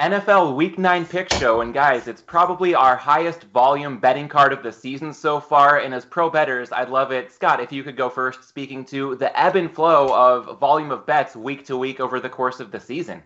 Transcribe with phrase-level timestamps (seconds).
[0.00, 1.60] NFL Week 9 pick show.
[1.60, 5.80] And guys, it's probably our highest volume betting card of the season so far.
[5.80, 7.30] And as pro betters, I'd love it.
[7.30, 11.04] Scott, if you could go first, speaking to the ebb and flow of volume of
[11.04, 13.22] bets week to week over the course of the season.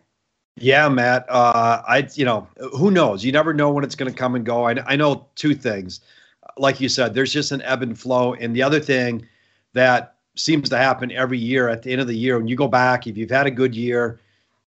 [0.57, 1.27] Yeah, Matt.
[1.29, 3.25] Uh, I, you know, who knows?
[3.25, 4.65] You never know when it's going to come and go.
[4.65, 6.01] I, I know two things.
[6.57, 8.35] Like you said, there's just an ebb and flow.
[8.35, 9.25] And the other thing
[9.75, 12.67] that seems to happen every year at the end of the year, when you go
[12.67, 14.19] back, if you've had a good year,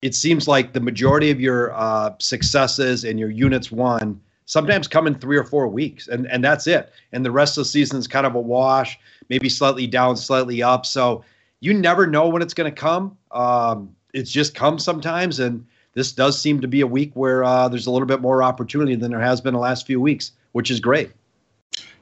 [0.03, 5.07] it seems like the majority of your uh, successes and your units won sometimes come
[5.07, 6.91] in three or four weeks, and and that's it.
[7.13, 10.61] And the rest of the season is kind of a wash, maybe slightly down, slightly
[10.61, 10.85] up.
[10.85, 11.23] So
[11.61, 13.17] you never know when it's going to come.
[13.31, 17.69] Um, it's just come sometimes, and this does seem to be a week where uh,
[17.69, 20.69] there's a little bit more opportunity than there has been the last few weeks, which
[20.69, 21.11] is great.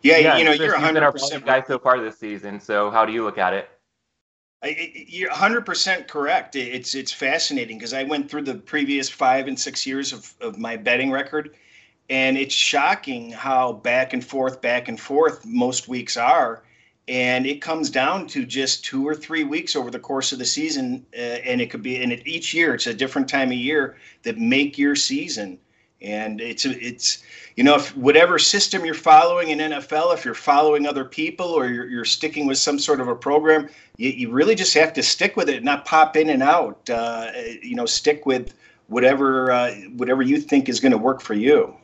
[0.02, 2.60] Yeah, yeah you know, you're 100 percent guy so far this season.
[2.60, 3.70] So how do you look at it?
[4.64, 6.56] You're 100% correct.
[6.56, 10.60] It's it's fascinating because I went through the previous five and six years of, of
[10.60, 11.56] my betting record,
[12.12, 16.62] and it's shocking how back and forth, back and forth most weeks are.
[17.08, 20.46] And it comes down to just two or three weeks over the course of the
[20.46, 23.58] season, uh, and it could be, and it, each year it's a different time of
[23.58, 25.58] year that make your season
[26.02, 27.24] and it's it's
[27.56, 31.68] you know if whatever system you're following in NFL, if you're following other people or
[31.68, 35.04] you're, you're sticking with some sort of a program, you, you really just have to
[35.04, 36.90] stick with it, not pop in and out.
[36.90, 38.54] Uh, you know, stick with
[38.88, 41.76] whatever uh, whatever you think is going to work for you.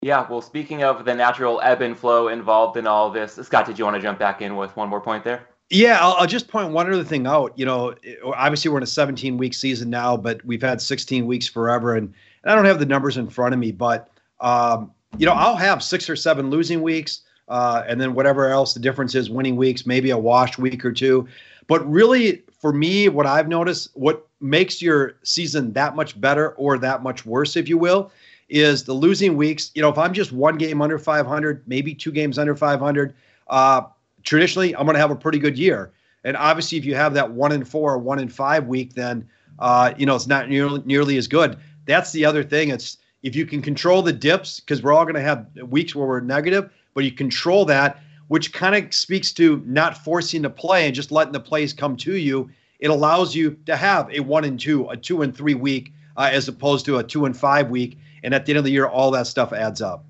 [0.00, 3.78] Yeah, well, speaking of the natural ebb and flow involved in all this, Scott, did
[3.78, 5.48] you want to jump back in with one more point there?
[5.70, 7.52] Yeah, I'll, I'll, just point one other thing out.
[7.56, 11.46] You know, obviously we're in a 17 week season now, but we've had 16 weeks
[11.46, 12.14] forever, and and
[12.48, 14.10] I don't have the numbers in front of me, but
[14.40, 18.74] um, you know, I'll have six or seven losing weeks, uh, and then whatever else
[18.74, 21.26] the difference is, winning weeks, maybe a wash week or two.
[21.66, 26.78] But really, for me, what I've noticed, what makes your season that much better or
[26.78, 28.10] that much worse, if you will,
[28.48, 29.70] is the losing weeks.
[29.74, 33.14] You know, if I'm just one game under 500, maybe two games under 500,
[33.48, 33.82] uh,
[34.22, 35.92] traditionally I'm going to have a pretty good year.
[36.24, 39.28] And obviously, if you have that one in four or one in five week, then
[39.58, 42.68] uh, you know it's not nearly nearly as good that's the other thing.
[42.68, 46.06] It's if you can control the dips, because we're all going to have weeks where
[46.06, 50.86] we're negative, but you control that, which kind of speaks to not forcing the play
[50.86, 52.48] and just letting the plays come to you.
[52.78, 56.28] It allows you to have a one and two, a two and three week, uh,
[56.30, 57.98] as opposed to a two and five week.
[58.22, 60.04] And at the end of the year, all that stuff adds up.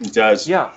[0.00, 0.48] It does.
[0.48, 0.72] Yeah.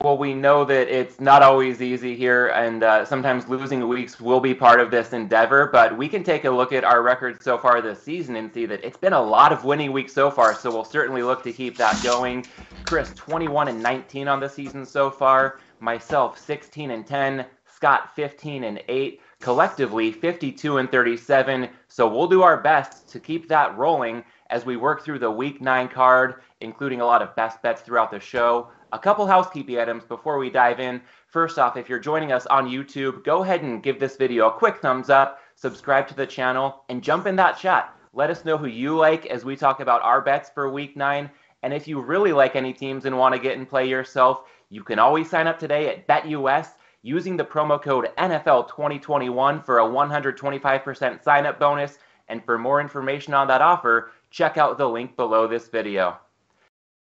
[0.00, 4.38] Well, we know that it's not always easy here, and uh, sometimes losing weeks will
[4.38, 5.66] be part of this endeavor.
[5.72, 8.64] But we can take a look at our record so far this season and see
[8.66, 10.54] that it's been a lot of winning weeks so far.
[10.54, 12.46] So we'll certainly look to keep that going.
[12.84, 15.58] Chris, 21 and 19 on the season so far.
[15.80, 17.44] Myself, 16 and 10.
[17.66, 19.20] Scott, 15 and 8.
[19.40, 21.68] Collectively, 52 and 37.
[21.88, 25.60] So we'll do our best to keep that rolling as we work through the week
[25.60, 28.68] nine card, including a lot of best bets throughout the show.
[28.90, 31.02] A couple housekeeping items before we dive in.
[31.26, 34.52] First off, if you're joining us on YouTube, go ahead and give this video a
[34.52, 37.94] quick thumbs up, subscribe to the channel, and jump in that chat.
[38.14, 41.28] Let us know who you like as we talk about our bets for week nine.
[41.62, 44.82] And if you really like any teams and want to get and play yourself, you
[44.82, 46.68] can always sign up today at BetUS
[47.02, 51.98] using the promo code NFL2021 for a 125% sign up bonus.
[52.28, 56.18] And for more information on that offer, check out the link below this video.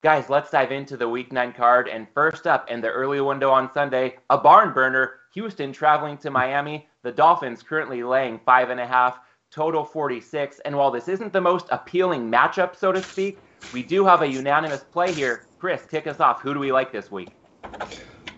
[0.03, 1.87] Guys, let's dive into the week nine card.
[1.87, 5.15] And first up in the early window on Sunday, a barn burner.
[5.33, 6.87] Houston traveling to Miami.
[7.01, 9.19] The Dolphins currently laying five and a half,
[9.51, 10.59] total 46.
[10.63, 13.39] And while this isn't the most appealing matchup, so to speak,
[13.73, 15.45] we do have a unanimous play here.
[15.59, 16.41] Chris, kick us off.
[16.41, 17.29] Who do we like this week?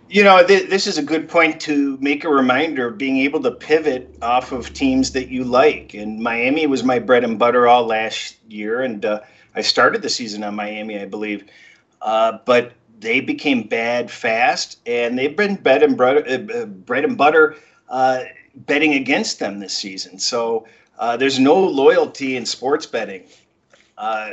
[0.09, 3.41] You know, th- this is a good point to make a reminder of being able
[3.41, 5.93] to pivot off of teams that you like.
[5.93, 8.81] And Miami was my bread and butter all last year.
[8.81, 9.19] And, uh,
[9.55, 11.45] I started the season on Miami, I believe,
[12.01, 17.05] uh, but they became bad fast, and they've been bread and butter, uh, uh, bread
[17.05, 17.55] and butter
[17.89, 18.23] uh,
[18.55, 20.17] betting against them this season.
[20.17, 20.67] So
[20.99, 23.23] uh, there's no loyalty in sports betting.
[23.97, 24.31] Uh,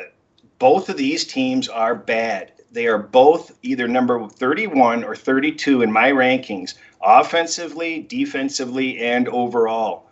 [0.59, 2.53] both of these teams are bad.
[2.73, 10.11] They are both either number 31 or 32 in my rankings, offensively, defensively, and overall.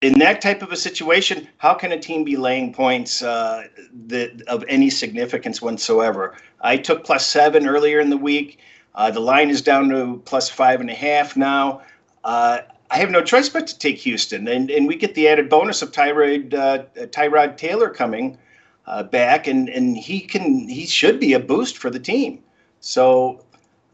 [0.00, 3.64] In that type of a situation, how can a team be laying points uh,
[4.06, 6.38] that of any significance whatsoever?
[6.62, 8.60] I took plus seven earlier in the week.
[8.94, 11.82] Uh, the line is down to plus five and a half now.
[12.24, 12.60] Uh,
[12.90, 15.82] I have no choice but to take Houston, and and we get the added bonus
[15.82, 18.38] of Tyrod uh, Tyrod Taylor coming
[18.86, 22.42] uh, back, and and he can he should be a boost for the team.
[22.80, 23.44] So.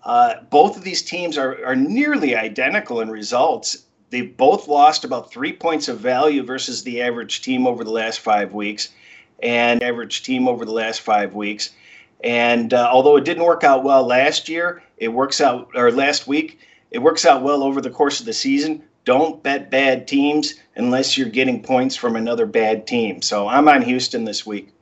[0.04, 5.32] Uh, both of these teams are, are nearly identical in results, They've both lost about
[5.32, 8.90] three points of value versus the average team over the last five weeks.
[9.42, 11.70] and average team over the last five weeks.
[12.24, 16.26] And uh, although it didn't work out well last year, it works out, or last
[16.26, 16.58] week,
[16.90, 18.82] it works out well over the course of the season.
[19.04, 23.22] Don't bet bad teams unless you're getting points from another bad team.
[23.22, 24.72] So I'm on Houston this week.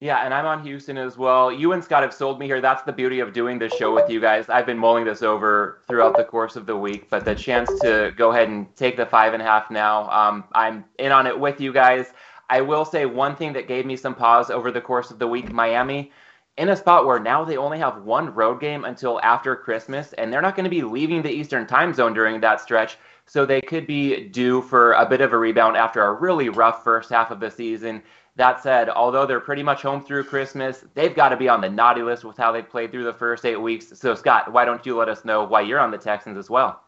[0.00, 1.50] Yeah, and I'm on Houston as well.
[1.50, 2.60] You and Scott have sold me here.
[2.60, 4.48] That's the beauty of doing this show with you guys.
[4.48, 8.12] I've been mulling this over throughout the course of the week, but the chance to
[8.16, 11.38] go ahead and take the five and a half now, um, I'm in on it
[11.38, 12.12] with you guys.
[12.50, 15.26] I will say one thing that gave me some pause over the course of the
[15.26, 16.12] week Miami
[16.56, 20.32] in a spot where now they only have one road game until after Christmas, and
[20.32, 22.98] they're not going to be leaving the Eastern time zone during that stretch.
[23.26, 26.84] So they could be due for a bit of a rebound after a really rough
[26.84, 28.02] first half of the season.
[28.36, 31.70] That said, although they're pretty much home through Christmas, they've got to be on the
[31.70, 33.92] naughty list with how they played through the first eight weeks.
[33.94, 36.82] So, Scott, why don't you let us know why you're on the Texans as well?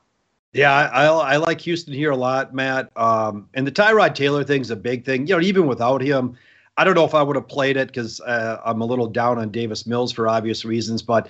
[0.52, 2.90] Yeah, I, I like Houston here a lot, Matt.
[2.96, 5.26] Um, and the Tyrod Taylor thing's a big thing.
[5.26, 6.36] You know, even without him,
[6.76, 9.38] I don't know if I would have played it because uh, I'm a little down
[9.38, 11.02] on Davis Mills for obvious reasons.
[11.02, 11.28] But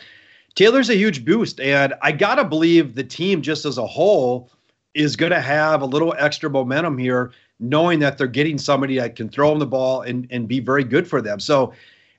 [0.54, 4.50] Taylor's a huge boost, and I gotta believe the team just as a whole
[4.94, 9.16] is going to have a little extra momentum here knowing that they're getting somebody that
[9.16, 11.40] can throw them the ball and, and be very good for them.
[11.40, 11.72] So,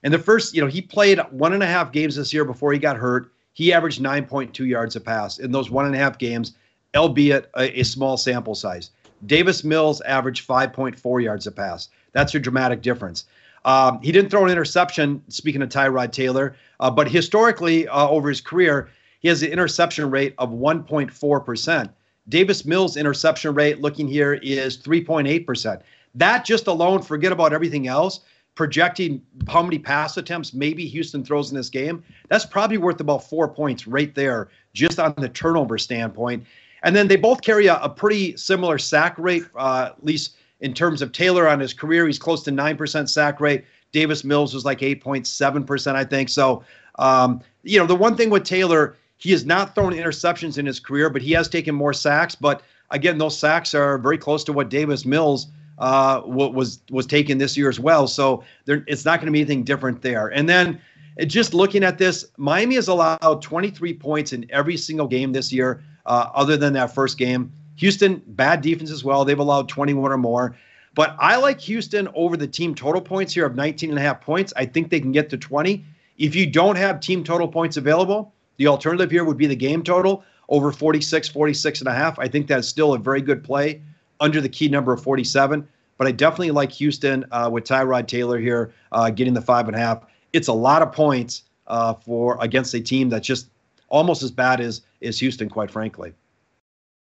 [0.03, 2.71] in the first, you know, he played one and a half games this year before
[2.71, 3.31] he got hurt.
[3.53, 6.53] He averaged 9.2 yards a pass in those one and a half games,
[6.95, 8.91] albeit a, a small sample size.
[9.25, 11.89] Davis Mills averaged 5.4 yards a pass.
[12.13, 13.25] That's a dramatic difference.
[13.65, 18.29] Um, he didn't throw an interception, speaking of Tyrod Taylor, uh, but historically uh, over
[18.29, 18.89] his career,
[19.19, 21.89] he has an interception rate of 1.4%.
[22.29, 25.81] Davis Mills' interception rate, looking here, is 3.8%.
[26.15, 28.21] That just alone, forget about everything else,
[28.55, 33.29] projecting how many pass attempts maybe Houston throws in this game, that's probably worth about
[33.29, 36.45] four points right there, just on the turnover standpoint.
[36.83, 40.73] And then they both carry a, a pretty similar sack rate, uh, at least in
[40.73, 42.07] terms of Taylor on his career.
[42.07, 43.65] He's close to 9% sack rate.
[43.91, 46.29] Davis Mills was like 8.7%, I think.
[46.29, 46.63] So,
[46.99, 50.79] um, you know, the one thing with Taylor, he has not thrown interceptions in his
[50.79, 52.35] career, but he has taken more sacks.
[52.35, 52.61] But
[52.91, 55.47] again, those sacks are very close to what Davis Mills
[55.79, 58.07] uh, was was taken this year as well.
[58.07, 60.27] So there, it's not going to be anything different there.
[60.27, 60.79] And then
[61.25, 65.83] just looking at this, Miami has allowed 23 points in every single game this year,
[66.05, 67.51] uh, other than that first game.
[67.77, 69.25] Houston, bad defense as well.
[69.25, 70.55] They've allowed 21 or more.
[70.95, 74.19] But I like Houston over the team total points here of 19 and a half
[74.21, 74.51] points.
[74.55, 75.85] I think they can get to 20.
[76.17, 79.83] If you don't have team total points available, the alternative here would be the game
[79.83, 82.17] total over 46, 46 and a half.
[82.19, 83.81] I think that's still a very good play
[84.19, 85.67] under the key number of 47.
[85.97, 89.75] But I definitely like Houston uh, with Tyrod Taylor here uh, getting the five and
[89.75, 90.03] a half.
[90.33, 93.47] It's a lot of points uh, for against a team that's just
[93.89, 96.13] almost as bad as is Houston, quite frankly.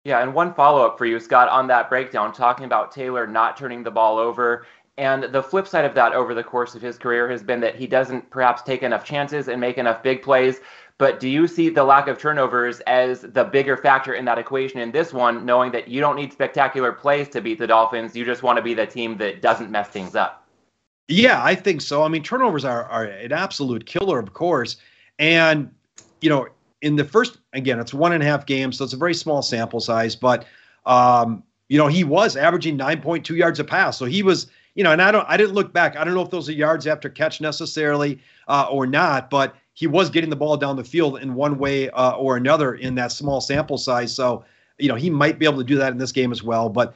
[0.04, 3.56] Yeah, and one follow up for you, Scott, on that breakdown, talking about Taylor not
[3.56, 4.66] turning the ball over.
[4.96, 7.74] And the flip side of that over the course of his career has been that
[7.74, 10.60] he doesn't perhaps take enough chances and make enough big plays.
[10.98, 14.78] But do you see the lack of turnovers as the bigger factor in that equation
[14.78, 18.14] in this one, knowing that you don't need spectacular plays to beat the Dolphins?
[18.14, 20.46] You just want to be the team that doesn't mess things up.
[21.08, 22.04] Yeah, I think so.
[22.04, 24.76] I mean, turnovers are, are an absolute killer, of course.
[25.18, 25.70] And,
[26.20, 26.46] you know,
[26.80, 29.42] in the first, again, it's one and a half games, so it's a very small
[29.42, 30.46] sample size, but,
[30.86, 33.98] um, you know, he was averaging 9.2 yards a pass.
[33.98, 35.96] So he was, you know, and I don't, I didn't look back.
[35.96, 39.86] I don't know if those are yards after catch necessarily uh, or not, but he
[39.86, 43.12] was getting the ball down the field in one way uh, or another in that
[43.12, 44.14] small sample size.
[44.14, 44.44] So,
[44.78, 46.68] you know, he might be able to do that in this game as well.
[46.68, 46.94] But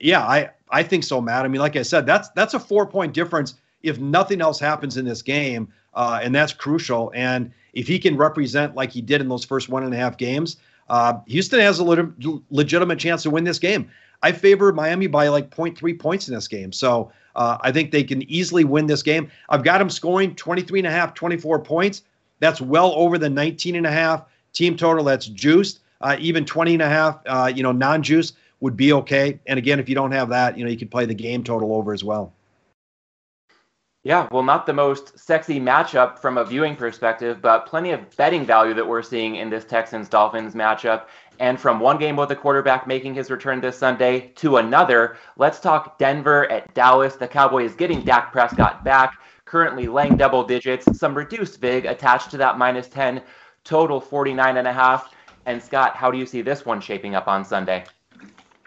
[0.00, 1.44] yeah, I I think so, Matt.
[1.44, 4.96] I mean, like I said, that's that's a four point difference if nothing else happens
[4.96, 7.12] in this game, uh, and that's crucial.
[7.14, 10.16] And if he can represent like he did in those first one and a half
[10.16, 10.56] games,
[10.88, 12.08] uh, Houston has a lit-
[12.50, 13.88] legitimate chance to win this game.
[14.22, 16.72] I favor Miami by like 0.3 points in this game.
[16.72, 19.30] So uh, I think they can easily win this game.
[19.50, 22.02] I've got them scoring 23 and a half, 24 points.
[22.40, 25.80] That's well over the 19 and a half team total that's juiced.
[26.00, 29.38] Uh, even 20 and a half, uh, you know, non-juice would be okay.
[29.46, 31.74] And again, if you don't have that, you know, you could play the game total
[31.74, 32.32] over as well.
[34.02, 38.46] Yeah, well, not the most sexy matchup from a viewing perspective, but plenty of betting
[38.46, 41.06] value that we're seeing in this Texans Dolphins matchup.
[41.40, 45.58] And from one game with the quarterback making his return this Sunday to another, let's
[45.58, 47.16] talk Denver at Dallas.
[47.16, 52.36] The Cowboys getting Dak Prescott back currently laying double digits, some reduced VIG attached to
[52.36, 53.22] that minus 10,
[53.64, 55.14] total 49 and a half.
[55.46, 57.84] And Scott, how do you see this one shaping up on Sunday?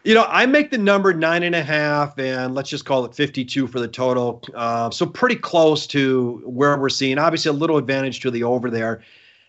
[0.05, 3.13] You know, I make the number nine and a half, and let's just call it
[3.13, 4.41] 52 for the total.
[4.55, 7.17] Uh, so pretty close to where we're seeing.
[7.17, 9.01] Obviously, a little advantage to the over there.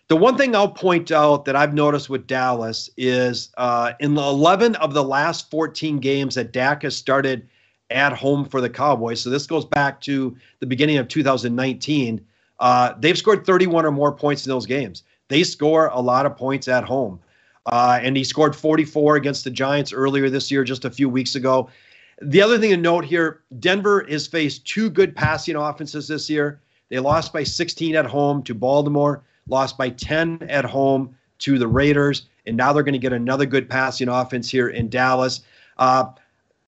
[0.09, 4.21] The one thing I'll point out that I've noticed with Dallas is uh, in the
[4.21, 7.47] 11 of the last 14 games that Dak has started
[7.91, 9.21] at home for the Cowboys.
[9.21, 12.25] So this goes back to the beginning of 2019.
[12.59, 15.03] Uh, they've scored 31 or more points in those games.
[15.27, 17.19] They score a lot of points at home.
[17.65, 21.35] Uh, and he scored 44 against the Giants earlier this year, just a few weeks
[21.35, 21.69] ago.
[22.21, 26.61] The other thing to note here Denver has faced two good passing offenses this year.
[26.89, 31.67] They lost by 16 at home to Baltimore, lost by 10 at home to the
[31.67, 35.41] Raiders, and now they're going to get another good passing offense here in Dallas.
[35.77, 36.05] Uh,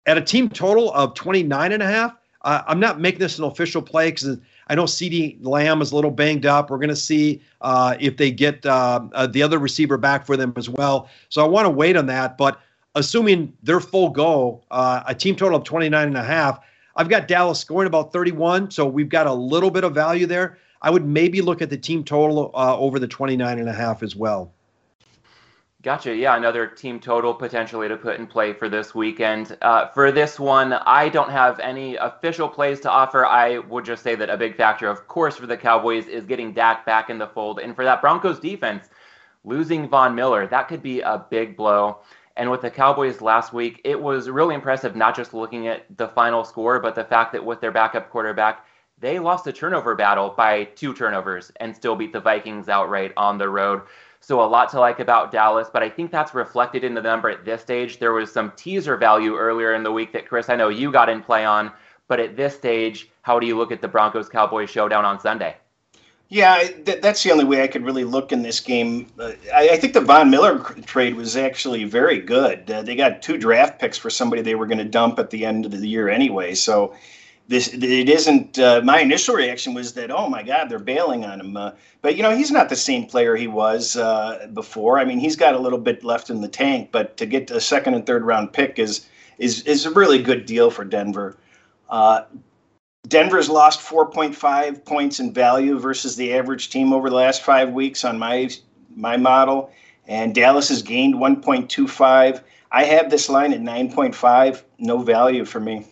[0.07, 3.43] at a team total of 29 and a half, uh, I'm not making this an
[3.43, 4.37] official play because
[4.67, 6.69] I know CeeDee Lamb is a little banged up.
[6.69, 10.37] We're going to see uh, if they get uh, uh, the other receiver back for
[10.37, 11.09] them as well.
[11.29, 12.37] So I want to wait on that.
[12.37, 12.59] But
[12.95, 16.59] assuming they're full go, uh, a team total of 29 and a half,
[16.95, 18.71] I've got Dallas scoring about 31.
[18.71, 20.57] So we've got a little bit of value there.
[20.81, 24.03] I would maybe look at the team total uh, over the 29 and a half
[24.03, 24.53] as well.
[25.87, 26.13] Gotcha.
[26.13, 29.55] Yeah, another team total potentially to put in play for this weekend.
[29.61, 33.25] Uh, for this one, I don't have any official plays to offer.
[33.25, 36.51] I would just say that a big factor, of course, for the Cowboys is getting
[36.51, 37.59] Dak back in the fold.
[37.59, 38.89] And for that Broncos defense,
[39.45, 41.99] losing Von Miller, that could be a big blow.
[42.35, 46.09] And with the Cowboys last week, it was really impressive, not just looking at the
[46.09, 48.65] final score, but the fact that with their backup quarterback,
[48.99, 53.37] they lost the turnover battle by two turnovers and still beat the Vikings outright on
[53.37, 53.83] the road.
[54.19, 57.29] So a lot to like about Dallas, but I think that's reflected in the number
[57.29, 57.99] at this stage.
[57.99, 61.09] There was some teaser value earlier in the week that Chris, I know you got
[61.09, 61.71] in play on,
[62.07, 65.55] but at this stage, how do you look at the Broncos Cowboys showdown on Sunday?
[66.29, 69.07] Yeah, th- that's the only way I could really look in this game.
[69.17, 72.69] Uh, I-, I, think the Von Miller trade was actually very good.
[72.69, 75.45] Uh, they got two draft picks for somebody they were going to dump at the
[75.45, 76.53] end of the year anyway.
[76.53, 76.95] So
[77.47, 81.39] this it isn't uh, my initial reaction was that oh my god they're bailing on
[81.39, 84.99] him uh, but you know he's not the same player he was uh, before.
[84.99, 87.61] I mean he's got a little bit left in the tank but to get a
[87.61, 91.37] second and third round pick is is is a really good deal for denver.
[91.89, 92.23] Uh,
[93.07, 98.03] denver's lost 4.5 points in value versus the average team over the last five weeks
[98.03, 98.49] on my
[98.95, 99.71] my model
[100.07, 102.41] and dallas has gained 1.25
[102.73, 105.85] i have this line at 9.5 no value for me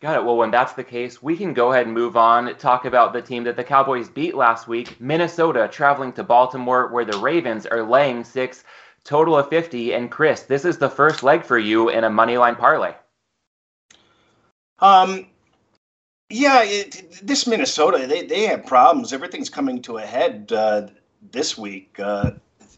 [0.00, 0.24] Got it.
[0.24, 2.56] Well, when that's the case, we can go ahead and move on.
[2.58, 7.04] Talk about the team that the Cowboys beat last week, Minnesota, traveling to Baltimore, where
[7.04, 8.62] the Ravens are laying six,
[9.02, 9.94] total of 50.
[9.94, 12.94] And Chris, this is the first leg for you in a money line parlay.
[14.78, 15.26] Um,
[16.30, 19.12] yeah, it, this Minnesota, they, they have problems.
[19.12, 20.86] Everything's coming to a head uh,
[21.32, 21.98] this week.
[21.98, 22.32] Uh,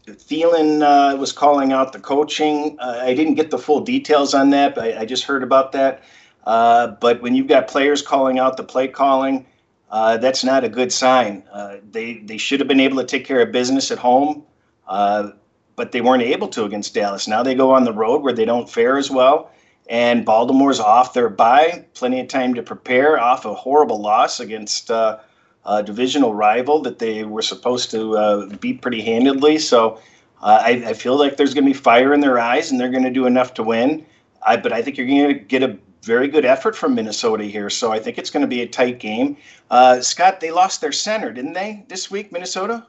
[0.07, 2.77] Thielen uh, was calling out the coaching.
[2.79, 5.71] Uh, I didn't get the full details on that, but I, I just heard about
[5.73, 6.01] that.
[6.43, 9.45] Uh, but when you've got players calling out the play calling,
[9.89, 11.43] uh, that's not a good sign.
[11.51, 14.43] Uh, they they should have been able to take care of business at home,
[14.87, 15.31] uh,
[15.75, 17.27] but they weren't able to against Dallas.
[17.27, 19.51] Now they go on the road where they don't fare as well,
[19.89, 24.89] and Baltimore's off their bye, plenty of time to prepare off a horrible loss against
[24.89, 25.19] uh,
[25.65, 29.59] a divisional rival that they were supposed to beat pretty handedly.
[29.59, 29.99] So
[30.41, 33.03] I, I feel like there's going to be fire in their eyes, and they're going
[33.03, 34.05] to do enough to win.
[34.45, 37.69] I, but I think you're going to get a very good effort from Minnesota here.
[37.69, 39.37] So I think it's going to be a tight game.
[39.69, 42.85] Uh, Scott, they lost their center, didn't they, this week, Minnesota?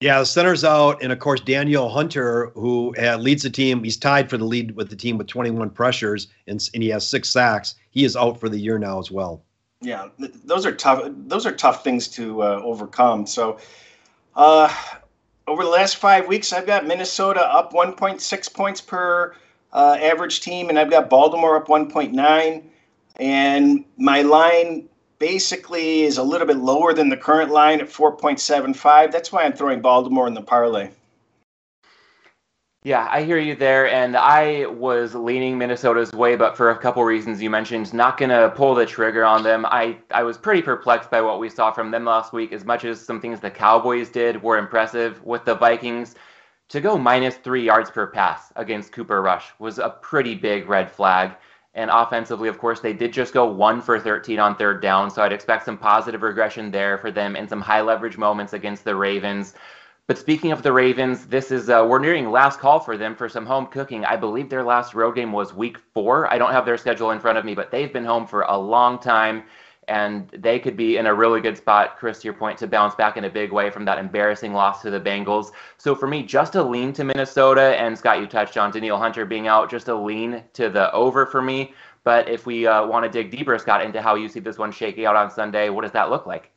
[0.00, 3.96] Yeah, the center's out, and of course Daniel Hunter, who uh, leads the team, he's
[3.96, 7.30] tied for the lead with the team with 21 pressures, and, and he has six
[7.30, 7.74] sacks.
[7.90, 9.42] He is out for the year now as well.
[9.80, 11.02] Yeah, th- those are tough.
[11.26, 13.26] Those are tough things to uh, overcome.
[13.26, 13.58] So,
[14.36, 14.72] uh,
[15.48, 19.34] over the last five weeks, I've got Minnesota up 1.6 points per
[19.72, 22.62] uh, average team, and I've got Baltimore up 1.9.
[23.20, 29.10] And my line basically is a little bit lower than the current line at 4.75.
[29.10, 30.90] That's why I'm throwing Baltimore in the parlay.
[32.84, 37.02] Yeah, I hear you there, and I was leaning Minnesota's way, but for a couple
[37.04, 39.66] reasons you mentioned, not going to pull the trigger on them.
[39.66, 42.84] I, I was pretty perplexed by what we saw from them last week, as much
[42.84, 46.14] as some things the Cowboys did were impressive with the Vikings
[46.68, 50.90] to go minus three yards per pass against Cooper Rush was a pretty big red
[50.90, 51.32] flag.
[51.74, 55.10] And offensively, of course, they did just go one for 13 on third down.
[55.10, 58.84] So I'd expect some positive regression there for them and some high leverage moments against
[58.84, 59.54] the Ravens.
[60.08, 63.28] But speaking of the Ravens, this is uh, we're nearing last call for them for
[63.28, 64.04] some home cooking.
[64.06, 66.32] I believe their last road game was week four.
[66.32, 68.56] I don't have their schedule in front of me, but they've been home for a
[68.56, 69.44] long time
[69.88, 72.94] and they could be in a really good spot, Chris, to your point, to bounce
[72.94, 75.50] back in a big way from that embarrassing loss to the Bengals.
[75.78, 79.24] So for me, just a lean to Minnesota, and Scott, you touched on Danielle Hunter
[79.24, 81.72] being out, just a lean to the over for me.
[82.04, 84.72] But if we uh, want to dig deeper, Scott, into how you see this one
[84.72, 86.50] shaking out on Sunday, what does that look like?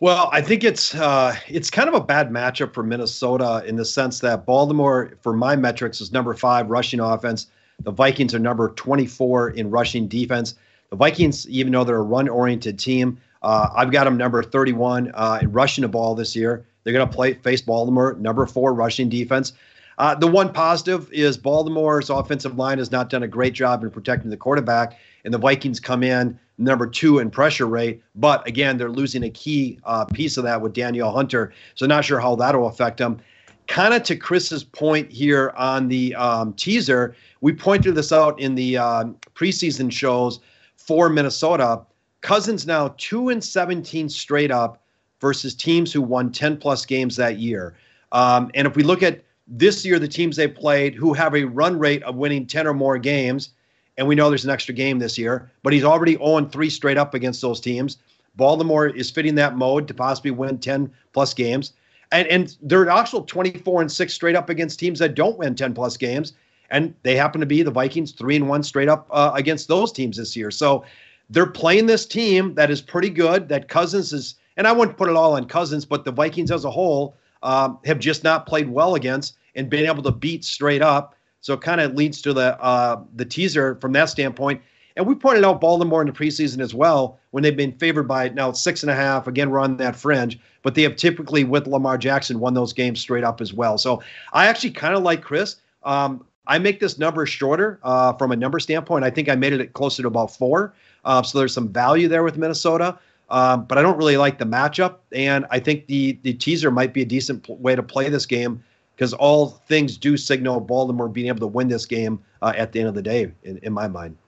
[0.00, 3.84] Well, I think it's uh, it's kind of a bad matchup for Minnesota in the
[3.84, 7.46] sense that Baltimore, for my metrics, is number five rushing offense.
[7.84, 10.56] The Vikings are number 24 in rushing defense.
[10.92, 15.38] The Vikings, even though they're a run-oriented team, uh, I've got them number 31 uh,
[15.40, 16.66] in rushing the ball this year.
[16.84, 19.54] They're going to play face Baltimore, number four rushing defense.
[19.96, 23.90] Uh, the one positive is Baltimore's offensive line has not done a great job in
[23.90, 28.02] protecting the quarterback, and the Vikings come in number two in pressure rate.
[28.14, 32.04] But again, they're losing a key uh, piece of that with Daniel Hunter, so not
[32.04, 33.18] sure how that'll affect them.
[33.66, 38.54] Kind of to Chris's point here on the um, teaser, we pointed this out in
[38.56, 40.40] the um, preseason shows
[40.76, 41.82] for Minnesota.
[42.20, 44.82] Cousins now two and 17 straight up
[45.20, 47.74] versus teams who won 10 plus games that year.
[48.12, 51.44] Um, and if we look at this year, the teams they played who have a
[51.44, 53.50] run rate of winning 10 or more games,
[53.98, 56.96] and we know there's an extra game this year, but he's already 0 3 straight
[56.96, 57.98] up against those teams.
[58.36, 61.72] Baltimore is fitting that mode to possibly win 10 plus games.
[62.10, 65.74] And, and they're also 24 and 6 straight up against teams that don't win 10
[65.74, 66.34] plus games.
[66.72, 69.92] And they happen to be the Vikings 3 and 1 straight up uh, against those
[69.92, 70.50] teams this year.
[70.50, 70.84] So
[71.30, 75.08] they're playing this team that is pretty good, that Cousins is, and I wouldn't put
[75.08, 78.68] it all on Cousins, but the Vikings as a whole um, have just not played
[78.68, 81.14] well against and been able to beat straight up.
[81.42, 84.62] So it kind of leads to the uh, the teaser from that standpoint.
[84.96, 88.28] And we pointed out Baltimore in the preseason as well when they've been favored by
[88.28, 89.26] now six and a half.
[89.26, 93.00] Again, we're on that fringe, but they have typically with Lamar Jackson won those games
[93.00, 93.78] straight up as well.
[93.78, 94.02] So
[94.32, 95.56] I actually kind of like Chris.
[95.82, 99.04] Um, I make this number shorter uh, from a number standpoint.
[99.04, 100.74] I think I made it closer to about four.
[101.04, 102.98] Uh, so there's some value there with Minnesota.
[103.30, 106.92] Um, but I don't really like the matchup, and I think the the teaser might
[106.92, 108.62] be a decent way to play this game
[108.94, 112.80] because all things do signal Baltimore being able to win this game uh, at the
[112.80, 114.18] end of the day, in, in my mind.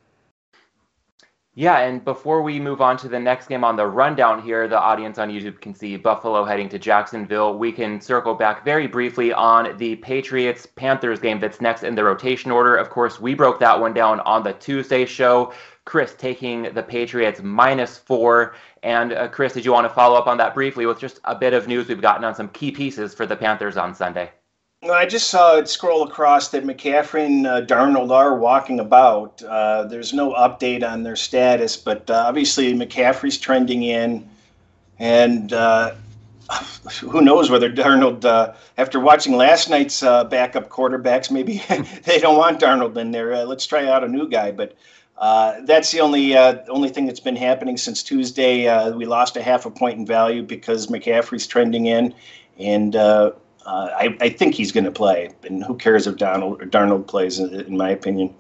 [1.56, 4.76] Yeah, and before we move on to the next game on the rundown here, the
[4.78, 7.56] audience on YouTube can see Buffalo heading to Jacksonville.
[7.56, 12.02] We can circle back very briefly on the Patriots Panthers game that's next in the
[12.02, 12.74] rotation order.
[12.74, 15.52] Of course, we broke that one down on the Tuesday show.
[15.84, 18.56] Chris taking the Patriots minus four.
[18.82, 21.36] And uh, Chris, did you want to follow up on that briefly with just a
[21.36, 24.32] bit of news we've gotten on some key pieces for the Panthers on Sunday?
[24.90, 29.42] I just saw it scroll across that McCaffrey and uh, Darnold are walking about.
[29.42, 34.28] Uh, there's no update on their status, but uh, obviously McCaffrey's trending in,
[34.98, 35.94] and uh,
[37.00, 41.62] who knows whether Darnold, uh, after watching last night's uh, backup quarterbacks, maybe
[42.04, 43.44] they don't want Darnold in there.
[43.44, 44.76] let's try out a new guy, but.
[45.66, 48.90] that's the only only thing that's been happening since Tuesday.
[48.92, 52.12] we lost a half a point in value because McCaffrey's trending in,
[52.58, 52.94] and
[53.66, 57.06] uh, I, I, think he's going to play, and who cares if Donald or Darnold
[57.06, 57.38] plays?
[57.38, 58.34] In my opinion.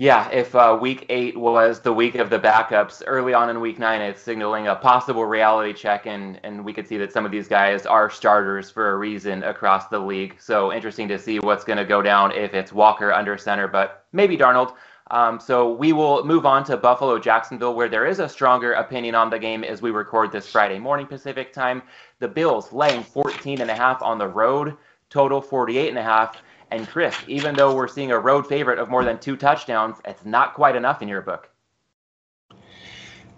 [0.00, 3.80] Yeah, if uh, week eight was the week of the backups, early on in week
[3.80, 7.32] nine, it's signaling a possible reality check, and and we could see that some of
[7.32, 10.36] these guys are starters for a reason across the league.
[10.38, 14.04] So interesting to see what's going to go down if it's Walker under center, but
[14.12, 14.74] maybe Darnold.
[15.10, 19.14] Um, so we will move on to Buffalo Jacksonville, where there is a stronger opinion
[19.14, 21.82] on the game as we record this Friday morning Pacific time.
[22.18, 24.76] The Bills laying 14 and a half on the road,
[25.10, 26.36] total 48 and a half.
[26.70, 30.24] And Chris, even though we're seeing a road favorite of more than two touchdowns, it's
[30.24, 31.48] not quite enough in your book.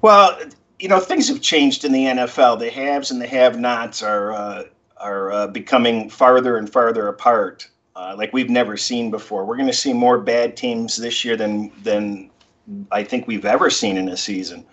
[0.03, 0.41] Well,
[0.79, 2.59] you know, things have changed in the NFL.
[2.59, 4.65] The haves and the have-nots are uh,
[4.97, 7.69] are uh, becoming farther and farther apart
[8.01, 9.45] uh, like we've never seen before.
[9.45, 12.31] We're going to see more bad teams this year than than
[12.91, 14.65] I think we've ever seen in a season.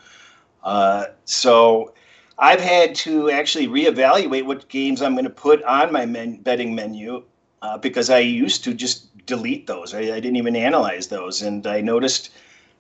[0.64, 1.94] Uh, so
[2.40, 6.76] I've had to actually reevaluate what games I'm going to put on my men- betting
[6.76, 7.24] menu
[7.62, 9.94] uh, because I used to just delete those.
[9.94, 12.30] I, I, didn't even analyze those, and I noticed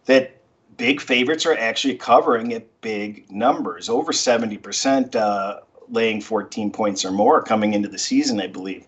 [0.05, 0.35] that
[0.77, 7.03] big favorites are actually covering at big numbers, over seventy percent, uh, laying 14 points
[7.03, 8.85] or more coming into the season, I believe.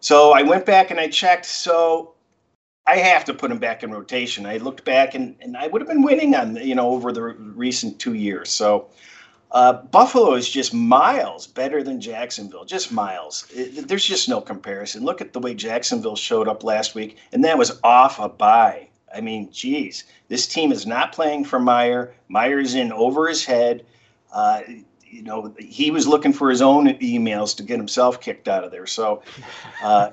[0.00, 1.46] So I went back and I checked.
[1.46, 2.12] So
[2.86, 4.46] I have to put them back in rotation.
[4.46, 7.22] I looked back and, and I would have been winning on you know over the
[7.22, 8.50] recent two years.
[8.50, 8.88] So
[9.50, 13.46] uh, Buffalo is just miles better than Jacksonville, just miles.
[13.54, 15.04] It, there's just no comparison.
[15.04, 18.88] Look at the way Jacksonville showed up last week, and that was off a bye.
[19.14, 22.12] I mean, geez, this team is not playing for Meyer.
[22.28, 23.86] Meyer's in over his head.
[24.32, 24.60] Uh,
[25.02, 28.70] you know, he was looking for his own emails to get himself kicked out of
[28.70, 28.86] there.
[28.86, 29.22] So,
[29.82, 30.10] uh,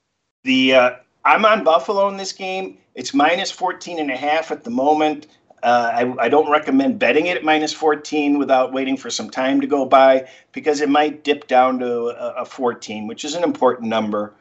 [0.44, 0.90] the uh,
[1.24, 2.78] I'm on Buffalo in this game.
[2.94, 5.26] It's minus 14 and a half at the moment.
[5.62, 9.60] Uh, I, I, don't recommend betting it at minus 14 without waiting for some time
[9.60, 13.42] to go by because it might dip down to a, a 14, which is an
[13.42, 14.34] important number.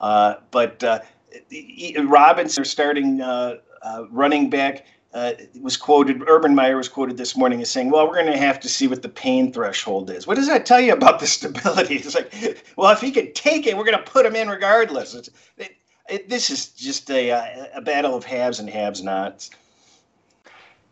[0.00, 1.00] Uh, but uh,
[2.04, 3.56] Robinson, starting uh,
[4.10, 8.20] running back, uh, was quoted, Urban Meyer was quoted this morning as saying, well, we're
[8.20, 10.26] going to have to see what the pain threshold is.
[10.26, 11.96] What does that tell you about the stability?
[11.96, 12.32] It's like,
[12.76, 15.14] well, if he can take it, we're going to put him in regardless.
[15.14, 15.30] It,
[16.08, 17.30] it, this is just a,
[17.74, 19.50] a battle of haves and haves nots.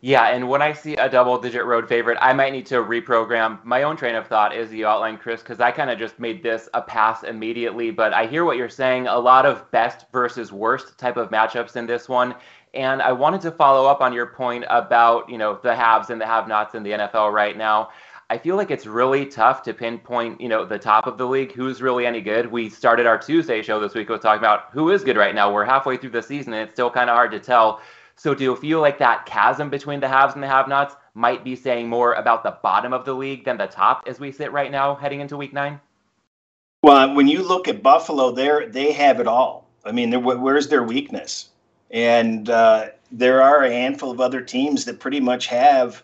[0.05, 3.57] Yeah, and when I see a double digit road favorite, I might need to reprogram
[3.65, 6.43] my own train of thought as you outlined, Chris, because I kind of just made
[6.43, 7.89] this a pass immediately.
[7.89, 11.75] But I hear what you're saying a lot of best versus worst type of matchups
[11.75, 12.35] in this one.
[12.75, 16.21] And I wanted to follow up on your point about, you know, the haves and
[16.21, 17.89] the have nots in the NFL right now.
[18.29, 21.53] I feel like it's really tough to pinpoint, you know, the top of the league,
[21.53, 22.45] who's really any good.
[22.51, 25.51] We started our Tuesday show this week with talking about who is good right now.
[25.51, 27.81] We're halfway through the season and it's still kind of hard to tell.
[28.15, 31.55] So do you feel like that chasm between the haves and the have-nots might be
[31.55, 34.71] saying more about the bottom of the league than the top as we sit right
[34.71, 35.79] now heading into week nine?
[36.81, 39.67] Well, when you look at Buffalo, they they have it all.
[39.83, 41.49] I mean, where's their weakness?
[41.91, 46.03] And uh, there are a handful of other teams that pretty much have.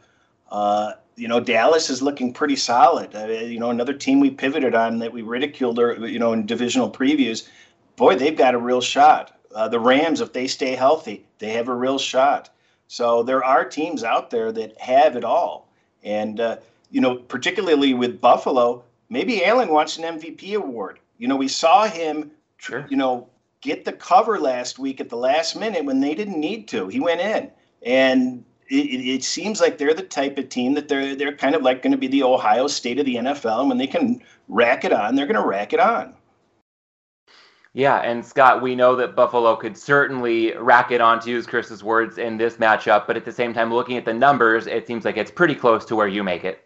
[0.50, 3.16] Uh, you know, Dallas is looking pretty solid.
[3.16, 6.46] Uh, you know, another team we pivoted on that we ridiculed, or you know, in
[6.46, 7.48] divisional previews.
[7.96, 9.40] Boy, they've got a real shot.
[9.54, 12.50] Uh, the Rams, if they stay healthy, they have a real shot.
[12.88, 15.70] So there are teams out there that have it all.
[16.04, 16.58] And, uh,
[16.90, 21.00] you know, particularly with Buffalo, maybe Allen wants an MVP award.
[21.18, 22.86] You know, we saw him, sure.
[22.90, 23.30] you know,
[23.62, 26.88] get the cover last week at the last minute when they didn't need to.
[26.88, 27.50] He went in.
[27.84, 31.62] And it, it seems like they're the type of team that they're they're kind of
[31.62, 33.60] like going to be the Ohio State of the NFL.
[33.60, 36.16] And when they can rack it on, they're going to rack it on.
[37.74, 41.84] Yeah, and Scott, we know that Buffalo could certainly rack it on, to use Chris's
[41.84, 43.08] words, in this matchup.
[43.08, 45.86] But at the same time, looking at the numbers, it seems like it's pretty close
[45.86, 46.66] to where you make it.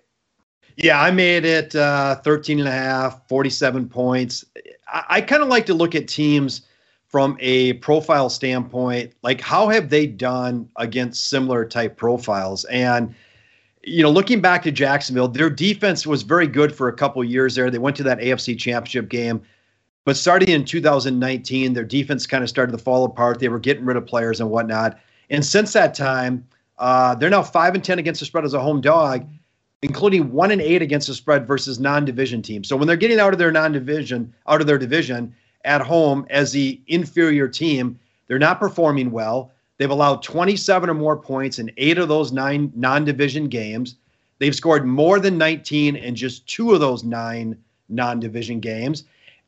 [0.78, 4.44] Yeah, I made it uh, 13 and a half, 47 points.
[4.92, 6.64] I, I kind of like to look at teams
[7.08, 9.14] from a profile standpoint.
[9.22, 12.66] Like, how have they done against similar type profiles?
[12.66, 13.14] And,
[13.84, 17.54] you know, looking back to Jacksonville, their defense was very good for a couple years
[17.54, 17.70] there.
[17.70, 19.44] They went to that AFC championship game
[20.06, 23.40] but starting in 2019, their defense kind of started to fall apart.
[23.40, 25.00] They were getting rid of players and whatnot.
[25.32, 28.60] And since that time, uh, they're now five and ten against the spread as a
[28.60, 29.28] home dog,
[29.82, 32.70] including one and eight against the spread versus non-division teams.
[32.70, 36.52] So when they're getting out of their non-division, out of their division at home as
[36.52, 39.52] the inferior team, they're not performing well.
[39.78, 43.96] They've allowed 27 or more points in eight of those nine non-division games.
[44.38, 47.58] They've scored more than 19 in just two of those nine
[47.90, 49.04] non-division games.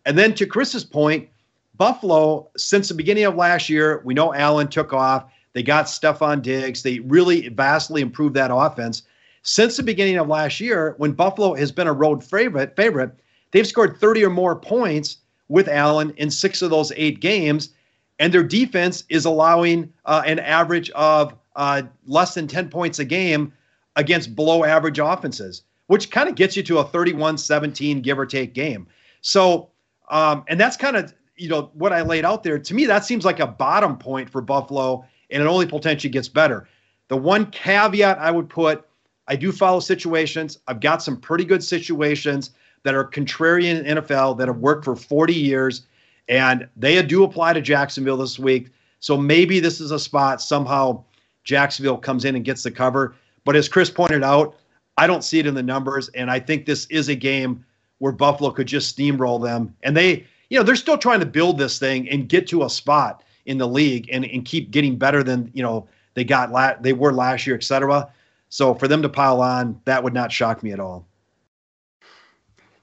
[0.08, 1.28] And then to Chris's point,
[1.76, 5.26] Buffalo, since the beginning of last year, we know Allen took off.
[5.52, 6.82] They got Stefon Diggs.
[6.82, 9.04] They really vastly improved that offense.
[9.44, 13.12] Since the beginning of last year, when Buffalo has been a road favorite, favorite,
[13.52, 15.18] they've scored 30 or more points
[15.50, 17.72] with Allen in six of those eight games,
[18.18, 23.06] and their defense is allowing uh, an average of uh, less than 10 points a
[23.06, 23.52] game
[23.98, 28.26] against below average offenses, which kind of gets you to a 31 17 give or
[28.26, 28.88] take game.
[29.20, 29.70] So
[30.10, 32.60] um, and that's kind of you know what I laid out there.
[32.60, 36.28] To me, that seems like a bottom point for Buffalo, and it only potentially gets
[36.28, 36.68] better.
[37.08, 38.86] The one caveat I would put,
[39.28, 40.60] I do follow situations.
[40.68, 42.52] I've got some pretty good situations
[42.84, 45.84] that are contrarian in NFL that have worked for 40 years,
[46.28, 48.70] and they do apply to Jacksonville this week.
[49.00, 51.04] So maybe this is a spot somehow
[51.44, 53.16] Jacksonville comes in and gets the cover.
[53.46, 54.56] But as Chris pointed out,
[54.98, 57.64] I don't see it in the numbers, and I think this is a game
[58.00, 59.76] where Buffalo could just steamroll them.
[59.84, 62.70] And they, you know, they're still trying to build this thing and get to a
[62.70, 66.76] spot in the league and, and keep getting better than, you know, they got la-
[66.80, 68.12] they were last year, et cetera.
[68.50, 71.06] So for them to pile on, that would not shock me at all.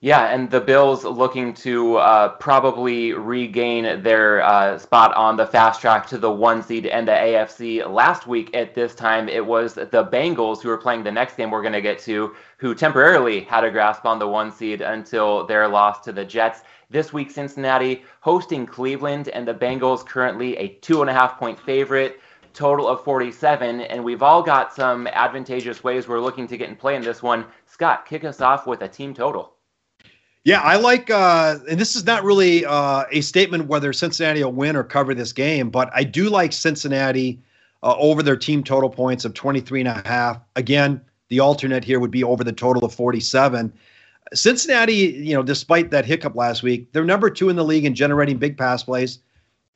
[0.05, 5.81] Yeah, and the Bills looking to uh, probably regain their uh, spot on the fast
[5.81, 7.91] track to the one seed and the AFC.
[7.91, 11.51] Last week at this time, it was the Bengals who were playing the next game
[11.51, 15.47] we're going to get to, who temporarily had a grasp on the one seed until
[15.47, 16.65] their loss to the Jets.
[16.91, 21.59] This week, Cincinnati hosting Cleveland, and the Bengals currently a two and a half point
[21.59, 22.21] favorite
[22.53, 26.77] total of 47 and we've all got some advantageous ways we're looking to get in
[26.77, 29.54] play in this one scott kick us off with a team total
[30.45, 34.53] yeah, I like, uh, and this is not really uh, a statement whether Cincinnati will
[34.53, 37.41] win or cover this game, but I do like Cincinnati
[37.83, 40.39] uh, over their team total points of 23 and a half.
[40.55, 43.73] Again, the alternate here would be over the total of 47.
[44.35, 47.95] Cincinnati, you know, despite that hiccup last week, they're number two in the league in
[47.95, 49.21] generating big pass plays.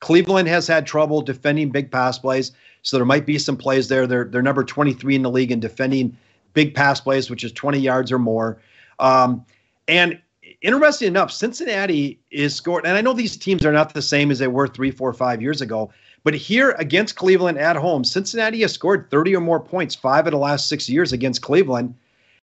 [0.01, 2.51] Cleveland has had trouble defending big pass plays,
[2.83, 4.07] so there might be some plays there.
[4.07, 6.15] They're they're number 23 in the league in defending
[6.53, 8.61] big pass plays, which is 20 yards or more.
[8.99, 9.45] Um,
[9.87, 10.19] and
[10.61, 14.39] interesting enough, Cincinnati is scored, and I know these teams are not the same as
[14.39, 15.91] they were three, four, five years ago,
[16.23, 20.31] but here against Cleveland at home, Cincinnati has scored 30 or more points five of
[20.31, 21.95] the last six years against Cleveland.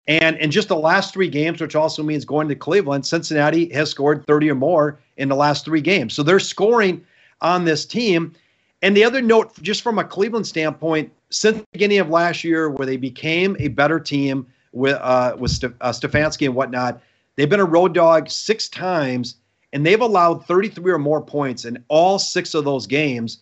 [0.07, 3.91] And in just the last three games, which also means going to Cleveland, Cincinnati has
[3.91, 6.13] scored 30 or more in the last three games.
[6.15, 7.05] So they're scoring.
[7.41, 8.33] on this team.
[8.81, 12.69] And the other note, just from a Cleveland standpoint, since the beginning of last year,
[12.69, 17.01] where they became a better team with uh, with uh, Stefanski and whatnot,
[17.39, 19.35] they've been a road dog six times,
[19.71, 23.37] and they've allowed 33 or more points in all six of those games,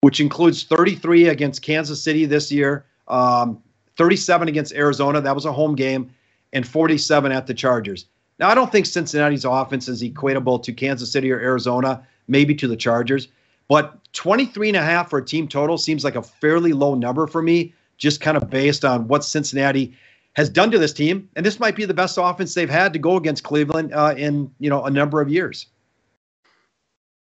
[0.00, 3.62] which includes 33 against Kansas City this year, um,
[3.96, 5.20] 37 against Arizona.
[5.20, 6.10] That was a home game,
[6.52, 8.06] and 47 at the Chargers.
[8.40, 12.66] Now, I don't think Cincinnati's offense is equatable to Kansas City or Arizona, maybe to
[12.66, 13.28] the Chargers,
[13.68, 17.28] but 23 and a half for a team total seems like a fairly low number
[17.28, 19.94] for me, just kind of based on what Cincinnati
[20.36, 21.28] has done to this team.
[21.34, 24.50] And this might be the best offense they've had to go against Cleveland uh, in,
[24.60, 25.66] you know, a number of years.